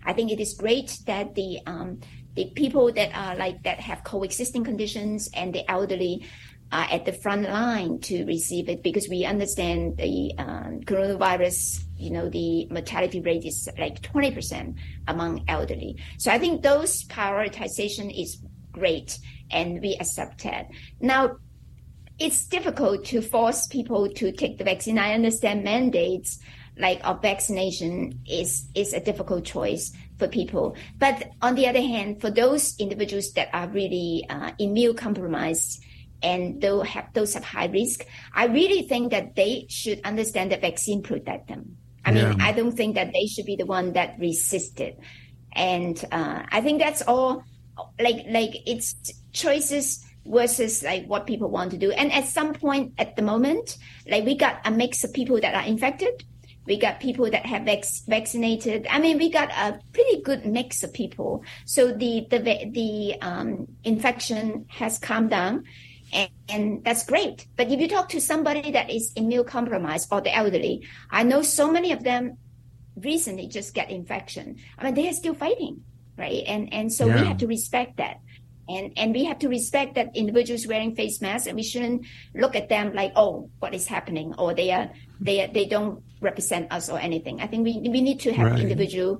I 0.03 0.13
think 0.13 0.31
it 0.31 0.39
is 0.39 0.55
great 0.55 0.97
that 1.05 1.35
the 1.35 1.59
um, 1.67 1.99
the 2.33 2.51
people 2.55 2.91
that 2.93 3.11
are 3.13 3.35
like 3.35 3.61
that 3.63 3.79
have 3.79 4.03
coexisting 4.03 4.63
conditions 4.63 5.29
and 5.35 5.53
the 5.53 5.69
elderly 5.69 6.25
are 6.71 6.87
at 6.89 7.05
the 7.05 7.13
front 7.13 7.43
line 7.43 7.99
to 7.99 8.25
receive 8.25 8.69
it 8.69 8.81
because 8.81 9.07
we 9.09 9.25
understand 9.25 9.97
the 9.97 10.33
um, 10.37 10.81
coronavirus, 10.81 11.83
you 11.97 12.11
know, 12.11 12.29
the 12.29 12.67
mortality 12.67 13.19
rate 13.19 13.45
is 13.45 13.67
like 13.77 14.01
20% 14.01 14.75
among 15.07 15.43
elderly. 15.47 15.97
So 16.17 16.31
I 16.31 16.39
think 16.39 16.61
those 16.61 17.03
prioritization 17.05 18.11
is 18.17 18.41
great 18.71 19.19
and 19.51 19.81
we 19.81 19.95
accept 19.99 20.43
that. 20.43 20.67
Now, 20.99 21.37
it's 22.17 22.45
difficult 22.45 23.05
to 23.05 23.21
force 23.21 23.67
people 23.67 24.07
to 24.07 24.31
take 24.31 24.57
the 24.57 24.63
vaccine. 24.63 24.97
I 24.99 25.13
understand 25.13 25.63
mandates 25.63 26.39
like 26.77 27.01
of 27.03 27.21
vaccination 27.21 28.21
is 28.29 28.67
is 28.75 28.93
a 28.93 28.99
difficult 28.99 29.43
choice 29.43 29.91
for 30.17 30.27
people. 30.27 30.75
But 30.97 31.29
on 31.41 31.55
the 31.55 31.67
other 31.67 31.81
hand, 31.81 32.21
for 32.21 32.29
those 32.29 32.75
individuals 32.79 33.33
that 33.33 33.49
are 33.53 33.67
really 33.67 34.25
uh, 34.29 34.51
immune 34.59 34.95
compromised, 34.95 35.83
and 36.23 36.61
those 36.61 36.87
have 36.87 37.13
those 37.13 37.33
have 37.33 37.43
high 37.43 37.67
risk, 37.67 38.05
I 38.33 38.45
really 38.45 38.83
think 38.83 39.11
that 39.11 39.35
they 39.35 39.65
should 39.69 40.01
understand 40.03 40.51
that 40.51 40.61
vaccine 40.61 41.01
protect 41.01 41.47
them. 41.47 41.77
I 42.05 42.11
yeah. 42.11 42.29
mean, 42.29 42.41
I 42.41 42.51
don't 42.51 42.71
think 42.71 42.95
that 42.95 43.11
they 43.13 43.25
should 43.27 43.45
be 43.45 43.55
the 43.55 43.65
one 43.65 43.93
that 43.93 44.15
resisted, 44.19 44.97
and 45.53 46.03
uh, 46.11 46.43
I 46.51 46.61
think 46.61 46.81
that's 46.81 47.01
all. 47.01 47.43
Like 47.99 48.25
like 48.29 48.55
it's 48.67 48.95
choices 49.33 50.05
versus 50.25 50.83
like 50.83 51.05
what 51.07 51.25
people 51.25 51.49
want 51.49 51.71
to 51.71 51.77
do. 51.77 51.91
And 51.91 52.11
at 52.11 52.25
some 52.27 52.53
point 52.53 52.93
at 52.99 53.15
the 53.15 53.23
moment, 53.23 53.77
like 54.07 54.23
we 54.23 54.35
got 54.35 54.61
a 54.65 54.71
mix 54.71 55.03
of 55.03 55.13
people 55.13 55.39
that 55.41 55.55
are 55.55 55.63
infected 55.63 56.23
we 56.65 56.77
got 56.77 56.99
people 56.99 57.29
that 57.29 57.45
have 57.45 57.63
vac- 57.63 57.85
vaccinated. 58.07 58.87
I 58.89 58.99
mean, 58.99 59.17
we 59.17 59.31
got 59.31 59.51
a 59.51 59.79
pretty 59.93 60.21
good 60.21 60.45
mix 60.45 60.83
of 60.83 60.93
people. 60.93 61.43
So 61.65 61.91
the 61.91 62.27
the 62.29 62.39
the 62.71 63.21
um, 63.21 63.67
infection 63.83 64.65
has 64.69 64.99
calmed 64.99 65.31
down, 65.31 65.63
and, 66.13 66.29
and, 66.49 66.83
that's 66.83 67.05
great. 67.05 67.47
But 67.55 67.71
if 67.71 67.79
you 67.79 67.87
talk 67.87 68.09
to 68.09 68.21
somebody 68.21 68.71
that 68.71 68.89
is 68.89 69.13
immune 69.15 69.45
compromised 69.45 70.09
or 70.11 70.21
the 70.21 70.35
elderly, 70.35 70.87
I 71.09 71.23
know 71.23 71.41
so 71.41 71.71
many 71.71 71.91
of 71.91 72.03
them 72.03 72.37
recently 72.95 73.47
just 73.47 73.73
get 73.73 73.89
infection. 73.89 74.57
I 74.77 74.83
mean, 74.83 74.93
they 74.93 75.07
are 75.07 75.13
still 75.13 75.33
fighting, 75.33 75.83
right? 76.17 76.43
And 76.47 76.73
and 76.73 76.91
so 76.91 77.05
yeah. 77.05 77.21
we 77.21 77.27
have 77.27 77.37
to 77.37 77.47
respect 77.47 77.97
that. 77.97 78.17
And, 78.69 78.93
and 78.95 79.13
we 79.13 79.25
have 79.25 79.39
to 79.39 79.49
respect 79.49 79.95
that 79.95 80.15
individuals 80.15 80.65
wearing 80.65 80.95
face 80.95 81.19
masks 81.19 81.47
and 81.47 81.57
we 81.57 81.63
shouldn't 81.63 82.05
look 82.33 82.55
at 82.55 82.69
them 82.69 82.93
like 82.93 83.11
oh 83.17 83.49
what 83.59 83.73
is 83.73 83.85
happening 83.85 84.33
or 84.37 84.53
they 84.53 84.71
are 84.71 84.91
they 85.19 85.49
they 85.53 85.65
don't 85.65 86.03
represent 86.21 86.71
us 86.71 86.87
or 86.87 86.97
anything 86.97 87.41
i 87.41 87.47
think 87.47 87.65
we, 87.65 87.79
we 87.89 87.99
need 87.99 88.21
to 88.21 88.31
have 88.31 88.51
right. 88.51 88.59
individual 88.59 89.19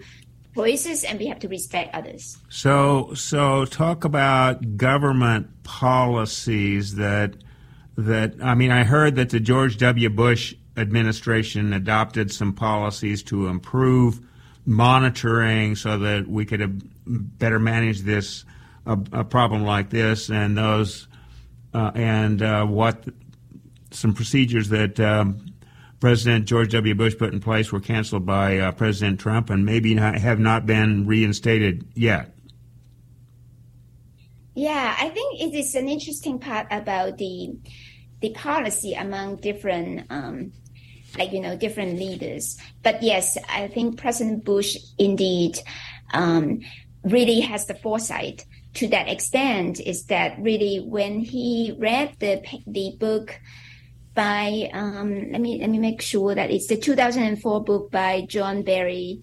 choices 0.55 1.03
and 1.03 1.19
we 1.19 1.27
have 1.27 1.39
to 1.39 1.47
respect 1.47 1.93
others. 1.93 2.37
So 2.49 3.13
so 3.13 3.65
talk 3.65 4.03
about 4.03 4.77
government 4.77 5.63
policies 5.63 6.95
that 6.95 7.35
that 7.97 8.33
i 8.41 8.55
mean 8.55 8.71
i 8.71 8.83
heard 8.83 9.15
that 9.15 9.29
the 9.29 9.39
george 9.39 9.77
w. 9.77 10.09
Bush 10.09 10.55
administration 10.77 11.73
adopted 11.73 12.31
some 12.31 12.53
policies 12.53 13.21
to 13.21 13.47
improve 13.47 14.19
monitoring 14.65 15.75
so 15.75 15.97
that 15.99 16.27
we 16.27 16.45
could 16.45 16.81
better 17.05 17.59
manage 17.59 18.01
this 18.01 18.45
a, 18.85 18.97
a 19.11 19.23
problem 19.23 19.63
like 19.63 19.89
this 19.89 20.29
and 20.29 20.57
those 20.57 21.07
uh, 21.73 21.91
and 21.95 22.41
uh, 22.41 22.65
what 22.65 23.05
some 23.91 24.13
procedures 24.13 24.69
that 24.69 24.99
um, 24.99 25.45
President 26.01 26.45
George 26.45 26.71
W. 26.71 26.95
Bush 26.95 27.15
put 27.15 27.31
in 27.31 27.39
place 27.39 27.71
were 27.71 27.79
canceled 27.79 28.25
by 28.25 28.57
uh, 28.57 28.71
President 28.71 29.19
Trump 29.19 29.51
and 29.51 29.63
maybe 29.63 29.93
not, 29.93 30.15
have 30.15 30.39
not 30.39 30.65
been 30.65 31.05
reinstated 31.05 31.87
yet. 31.93 32.33
Yeah, 34.55 34.95
I 34.99 35.09
think 35.09 35.39
it 35.39 35.55
is 35.55 35.75
an 35.75 35.87
interesting 35.87 36.39
part 36.39 36.67
about 36.71 37.17
the 37.17 37.55
the 38.19 38.31
policy 38.31 38.93
among 38.93 39.37
different 39.37 40.07
um, 40.09 40.51
like 41.17 41.31
you 41.31 41.39
know 41.39 41.55
different 41.55 41.99
leaders. 41.99 42.57
But 42.83 43.03
yes, 43.03 43.37
I 43.47 43.67
think 43.67 43.97
President 43.97 44.43
Bush 44.43 44.77
indeed 44.97 45.59
um, 46.13 46.61
really 47.03 47.41
has 47.41 47.67
the 47.67 47.75
foresight 47.75 48.45
to 48.73 48.87
that 48.87 49.07
extent 49.07 49.79
is 49.79 50.05
that 50.05 50.37
really 50.39 50.79
when 50.79 51.19
he 51.19 51.75
read 51.77 52.15
the 52.19 52.41
the 52.65 52.95
book 52.99 53.39
by 54.13 54.69
um, 54.73 55.31
let 55.31 55.41
me 55.41 55.59
let 55.59 55.69
me 55.69 55.79
make 55.79 56.01
sure 56.01 56.35
that 56.35 56.51
it's 56.51 56.67
the 56.67 56.77
2004 56.77 57.63
book 57.63 57.91
by 57.91 58.25
John 58.27 58.63
Barry 58.63 59.21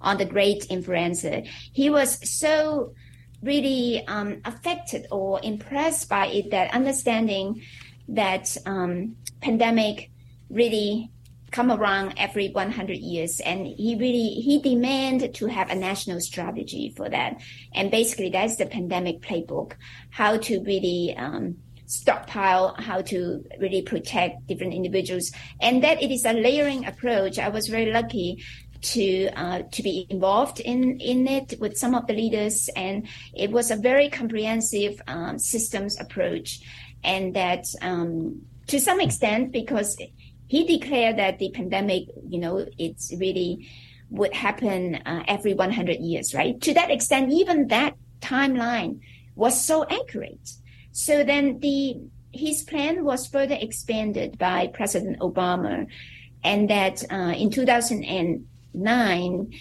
on 0.00 0.16
the 0.16 0.24
great 0.24 0.66
influenza. 0.66 1.42
He 1.72 1.90
was 1.90 2.28
so 2.28 2.94
really 3.42 4.04
um, 4.06 4.40
affected 4.44 5.06
or 5.10 5.40
impressed 5.42 6.08
by 6.08 6.26
it 6.26 6.50
that 6.50 6.72
understanding 6.74 7.62
that 8.08 8.56
um, 8.66 9.16
pandemic 9.40 10.10
really 10.50 11.10
come 11.50 11.72
around 11.72 12.14
every 12.16 12.50
100 12.50 12.98
years 12.98 13.40
and 13.40 13.66
he 13.66 13.96
really 13.98 14.28
he 14.40 14.60
demanded 14.60 15.34
to 15.34 15.46
have 15.46 15.70
a 15.70 15.74
national 15.74 16.20
strategy 16.20 16.92
for 16.94 17.08
that 17.08 17.40
and 17.72 17.90
basically 17.90 18.28
that's 18.28 18.56
the 18.56 18.66
pandemic 18.66 19.20
playbook 19.20 19.72
how 20.10 20.36
to 20.36 20.60
really 20.64 21.14
um, 21.16 21.56
stockpile 21.88 22.74
how 22.78 23.00
to 23.00 23.44
really 23.58 23.82
protect 23.82 24.46
different 24.46 24.74
individuals 24.74 25.32
and 25.60 25.82
that 25.82 26.02
it 26.02 26.10
is 26.10 26.24
a 26.24 26.32
layering 26.32 26.86
approach 26.86 27.38
i 27.38 27.48
was 27.48 27.68
very 27.68 27.90
lucky 27.90 28.42
to 28.80 29.28
uh, 29.30 29.62
to 29.72 29.82
be 29.82 30.06
involved 30.08 30.60
in 30.60 31.00
in 31.00 31.26
it 31.26 31.54
with 31.58 31.76
some 31.76 31.96
of 31.96 32.06
the 32.06 32.12
leaders 32.12 32.70
and 32.76 33.08
it 33.34 33.50
was 33.50 33.72
a 33.72 33.76
very 33.76 34.08
comprehensive 34.08 35.02
um, 35.08 35.36
systems 35.36 35.98
approach 35.98 36.60
and 37.02 37.34
that 37.34 37.64
um, 37.82 38.40
to 38.68 38.78
some 38.78 39.00
extent 39.00 39.50
because 39.50 39.96
he 40.48 40.64
declared 40.64 41.18
that 41.18 41.38
the 41.38 41.50
pandemic, 41.50 42.04
you 42.28 42.38
know, 42.38 42.66
it's 42.78 43.12
really 43.18 43.68
would 44.10 44.32
happen 44.32 44.96
uh, 45.04 45.22
every 45.28 45.52
100 45.52 46.00
years, 46.00 46.34
right? 46.34 46.58
To 46.62 46.72
that 46.74 46.90
extent, 46.90 47.30
even 47.30 47.68
that 47.68 47.94
timeline 48.20 49.00
was 49.36 49.62
so 49.62 49.84
accurate. 49.84 50.50
So 50.98 51.22
then 51.22 51.60
the 51.60 52.00
his 52.32 52.64
plan 52.64 53.04
was 53.04 53.28
further 53.28 53.56
expanded 53.58 54.36
by 54.36 54.66
President 54.66 55.20
Obama, 55.20 55.86
and 56.42 56.68
that 56.68 57.04
uh, 57.10 57.34
in 57.38 57.50
2009 57.50 59.52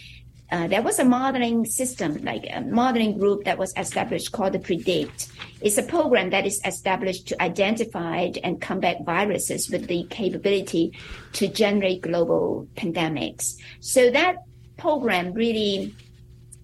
uh, 0.50 0.68
there 0.68 0.82
was 0.82 0.98
a 0.98 1.06
modeling 1.06 1.66
system, 1.66 2.24
like 2.24 2.48
a 2.52 2.62
modeling 2.62 3.20
group 3.20 3.44
that 3.44 3.60
was 3.60 3.72
established 3.78 4.32
called 4.32 4.54
the 4.54 4.60
PREDICT. 4.60 5.28
It's 5.62 5.78
a 5.78 5.84
program 5.84 6.32
that 6.32 6.48
is 6.48 6.60
established 6.66 7.28
to 7.28 7.42
identify 7.42 8.32
and 8.44 8.60
combat 8.60 9.06
viruses 9.06 9.70
with 9.70 9.88
the 9.88 10.08
capability 10.10 10.94
to 11.34 11.48
generate 11.48 12.02
global 12.02 12.68
pandemics. 12.76 13.58
So 13.80 14.10
that 14.10 14.38
program 14.78 15.34
really 15.34 15.94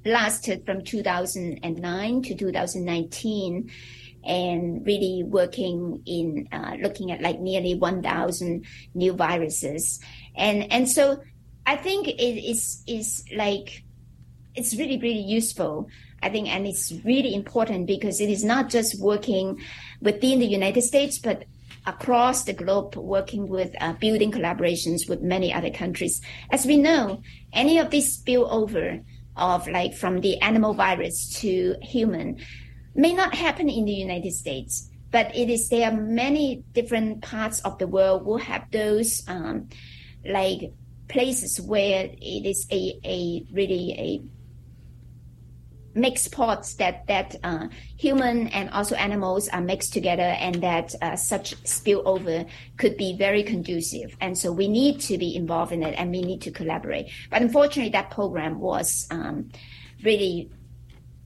lasted 0.03 0.65
from 0.65 0.83
2009 0.83 2.21
to 2.23 2.35
2019 2.35 3.69
and 4.25 4.85
really 4.85 5.23
working 5.25 6.01
in 6.05 6.47
uh, 6.51 6.75
looking 6.81 7.11
at 7.11 7.21
like 7.21 7.39
nearly 7.39 7.75
1000 7.75 8.65
new 8.93 9.13
viruses 9.13 9.99
and 10.35 10.71
and 10.71 10.89
so 10.89 11.19
I 11.65 11.77
think 11.77 12.07
it 12.07 12.19
is 12.19 12.83
is 12.87 13.23
like 13.35 13.83
it's 14.55 14.75
really 14.75 14.97
really 14.97 15.21
useful. 15.21 15.87
I 16.21 16.29
think, 16.29 16.47
and 16.47 16.65
it's 16.65 16.93
really 17.03 17.35
important 17.35 17.85
because 17.85 18.21
it 18.21 18.29
is 18.29 18.45
not 18.45 18.69
just 18.69 18.99
working 19.01 19.59
within 20.01 20.39
the 20.39 20.45
United 20.45 20.83
States, 20.83 21.19
but 21.19 21.43
across 21.85 22.45
the 22.45 22.53
globe, 22.53 22.95
working 22.95 23.49
with 23.49 23.75
uh, 23.81 23.91
building 23.93 24.31
collaborations 24.31 25.09
with 25.09 25.21
many 25.21 25.53
other 25.53 25.69
countries. 25.69 26.21
As 26.49 26.65
we 26.65 26.77
know, 26.77 27.21
any 27.51 27.77
of 27.77 27.91
this 27.91 28.17
spillover 28.17 29.03
of 29.35 29.67
like 29.67 29.93
from 29.93 30.21
the 30.21 30.39
animal 30.39 30.73
virus 30.73 31.27
to 31.41 31.75
human 31.81 32.39
may 32.95 33.13
not 33.13 33.35
happen 33.35 33.69
in 33.69 33.85
the 33.85 33.93
United 33.93 34.33
States, 34.33 34.89
but 35.11 35.35
it 35.35 35.49
is 35.49 35.69
there 35.69 35.91
are 35.91 35.95
many 35.95 36.63
different 36.73 37.21
parts 37.21 37.59
of 37.61 37.77
the 37.77 37.87
world 37.87 38.25
will 38.25 38.37
have 38.37 38.69
those 38.71 39.23
um, 39.27 39.69
like 40.25 40.73
places 41.07 41.61
where 41.61 42.05
it 42.11 42.45
is 42.45 42.65
a, 42.71 42.99
a 43.03 43.45
really 43.51 43.93
a 43.93 44.21
mixed 45.95 46.31
pots 46.31 46.73
that 46.75 47.05
that 47.07 47.35
uh, 47.43 47.67
human 47.97 48.47
and 48.49 48.69
also 48.71 48.95
animals 48.95 49.47
are 49.49 49.61
mixed 49.61 49.93
together 49.93 50.23
and 50.23 50.55
that 50.55 50.95
uh, 51.01 51.15
such 51.15 51.55
spillover 51.63 52.47
could 52.77 52.97
be 52.97 53.15
very 53.15 53.43
conducive. 53.43 54.15
And 54.19 54.37
so 54.37 54.51
we 54.51 54.67
need 54.67 54.99
to 55.01 55.17
be 55.17 55.35
involved 55.35 55.71
in 55.71 55.83
it 55.83 55.93
and 55.97 56.11
we 56.11 56.21
need 56.21 56.41
to 56.41 56.51
collaborate. 56.51 57.11
But 57.29 57.41
unfortunately 57.41 57.91
that 57.91 58.09
program 58.11 58.59
was 58.59 59.07
um, 59.11 59.49
really 60.03 60.49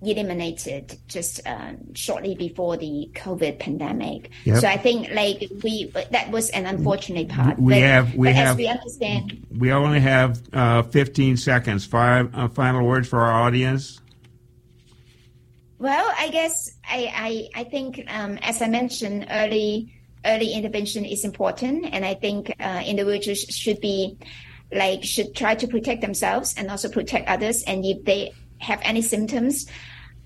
eliminated 0.01 0.97
just 1.07 1.45
uh, 1.47 1.73
shortly 1.93 2.35
before 2.35 2.77
the 2.77 3.09
COVID 3.15 3.59
pandemic. 3.59 4.29
Yep. 4.45 4.61
So 4.61 4.67
I 4.67 4.77
think 4.77 5.11
like 5.11 5.49
we 5.63 5.91
that 6.11 6.29
was 6.31 6.49
an 6.51 6.65
unfortunate 6.65 7.29
part. 7.29 7.57
We 7.57 7.73
but, 7.73 7.81
have 7.81 8.15
we 8.15 8.31
have 8.31 8.57
we 8.57 8.67
understand. 8.67 9.45
We 9.57 9.71
only 9.71 9.99
have 9.99 10.41
uh, 10.53 10.83
15 10.83 11.37
seconds. 11.37 11.85
Five 11.85 12.33
uh, 12.35 12.47
final 12.49 12.85
words 12.85 13.07
for 13.07 13.19
our 13.19 13.43
audience. 13.43 13.99
Well, 15.79 16.11
I 16.17 16.29
guess 16.29 16.71
I 16.87 17.49
I, 17.55 17.61
I 17.61 17.63
think 17.63 18.03
um, 18.07 18.37
as 18.41 18.61
I 18.61 18.67
mentioned 18.67 19.27
early. 19.29 19.93
Early 20.25 20.51
intervention 20.51 21.05
is 21.05 21.23
important, 21.23 21.85
and 21.93 22.03
I 22.03 22.15
think 22.15 22.51
uh, 22.59 22.81
individuals 22.85 23.39
should 23.49 23.79
be 23.79 24.17
like 24.73 25.03
should 25.03 25.33
try 25.35 25.55
to 25.55 25.67
protect 25.67 26.01
themselves 26.01 26.53
and 26.57 26.69
also 26.69 26.89
protect 26.89 27.29
others. 27.29 27.63
And 27.63 27.85
if 27.85 28.03
they 28.03 28.33
have 28.59 28.79
any 28.83 29.01
symptoms, 29.01 29.67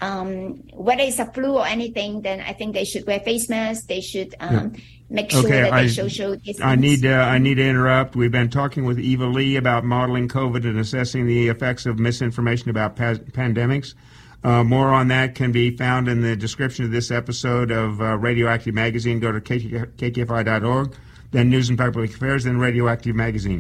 um, 0.02 0.64
whether 0.74 1.04
it's 1.04 1.20
a 1.20 1.26
flu 1.26 1.58
or 1.58 1.66
anything, 1.66 2.22
then 2.22 2.42
I 2.42 2.54
think 2.54 2.74
they 2.74 2.86
should 2.86 3.06
wear 3.06 3.20
face 3.20 3.50
masks. 3.50 3.86
They 3.86 4.02
should 4.02 4.34
um, 4.40 4.74
make 5.10 5.30
sure 5.30 5.46
okay, 5.46 5.62
that 5.62 5.74
I, 5.74 5.84
they 5.84 5.90
social 5.90 6.36
distance. 6.36 6.62
I 6.62 6.76
need 6.76 7.04
to, 7.04 7.14
I 7.14 7.38
need 7.38 7.56
to 7.56 7.68
interrupt. 7.68 8.16
We've 8.16 8.32
been 8.32 8.50
talking 8.50 8.86
with 8.86 9.00
Eva 9.00 9.26
Lee 9.26 9.58
about 9.58 9.84
modeling 9.84 10.28
COVID 10.28 10.66
and 10.66 10.80
assessing 10.80 11.28
the 11.28 11.50
effects 11.50 11.86
of 11.86 12.00
misinformation 12.00 12.70
about 12.70 12.96
pa- 12.96 13.16
pandemics. 13.32 13.94
Uh, 14.44 14.64
more 14.64 14.88
on 14.88 15.08
that 15.10 15.36
can 15.36 15.52
be 15.52 15.76
found 15.78 16.08
in 16.08 16.22
the 16.22 16.36
description 16.36 16.84
of 16.84 16.92
this 16.92 17.12
episode 17.12 17.70
of 17.70 18.02
uh, 18.02 18.18
Radioactive 18.18 18.74
Magazine. 18.74 19.20
Go 19.20 19.32
to 19.32 19.40
kkfi.org, 19.40 20.96
then 21.30 21.50
News 21.50 21.70
and 21.70 21.78
Public 21.78 22.10
Affairs, 22.10 22.46
then 22.46 22.58
Radioactive 22.58 23.16
Magazine. 23.16 23.60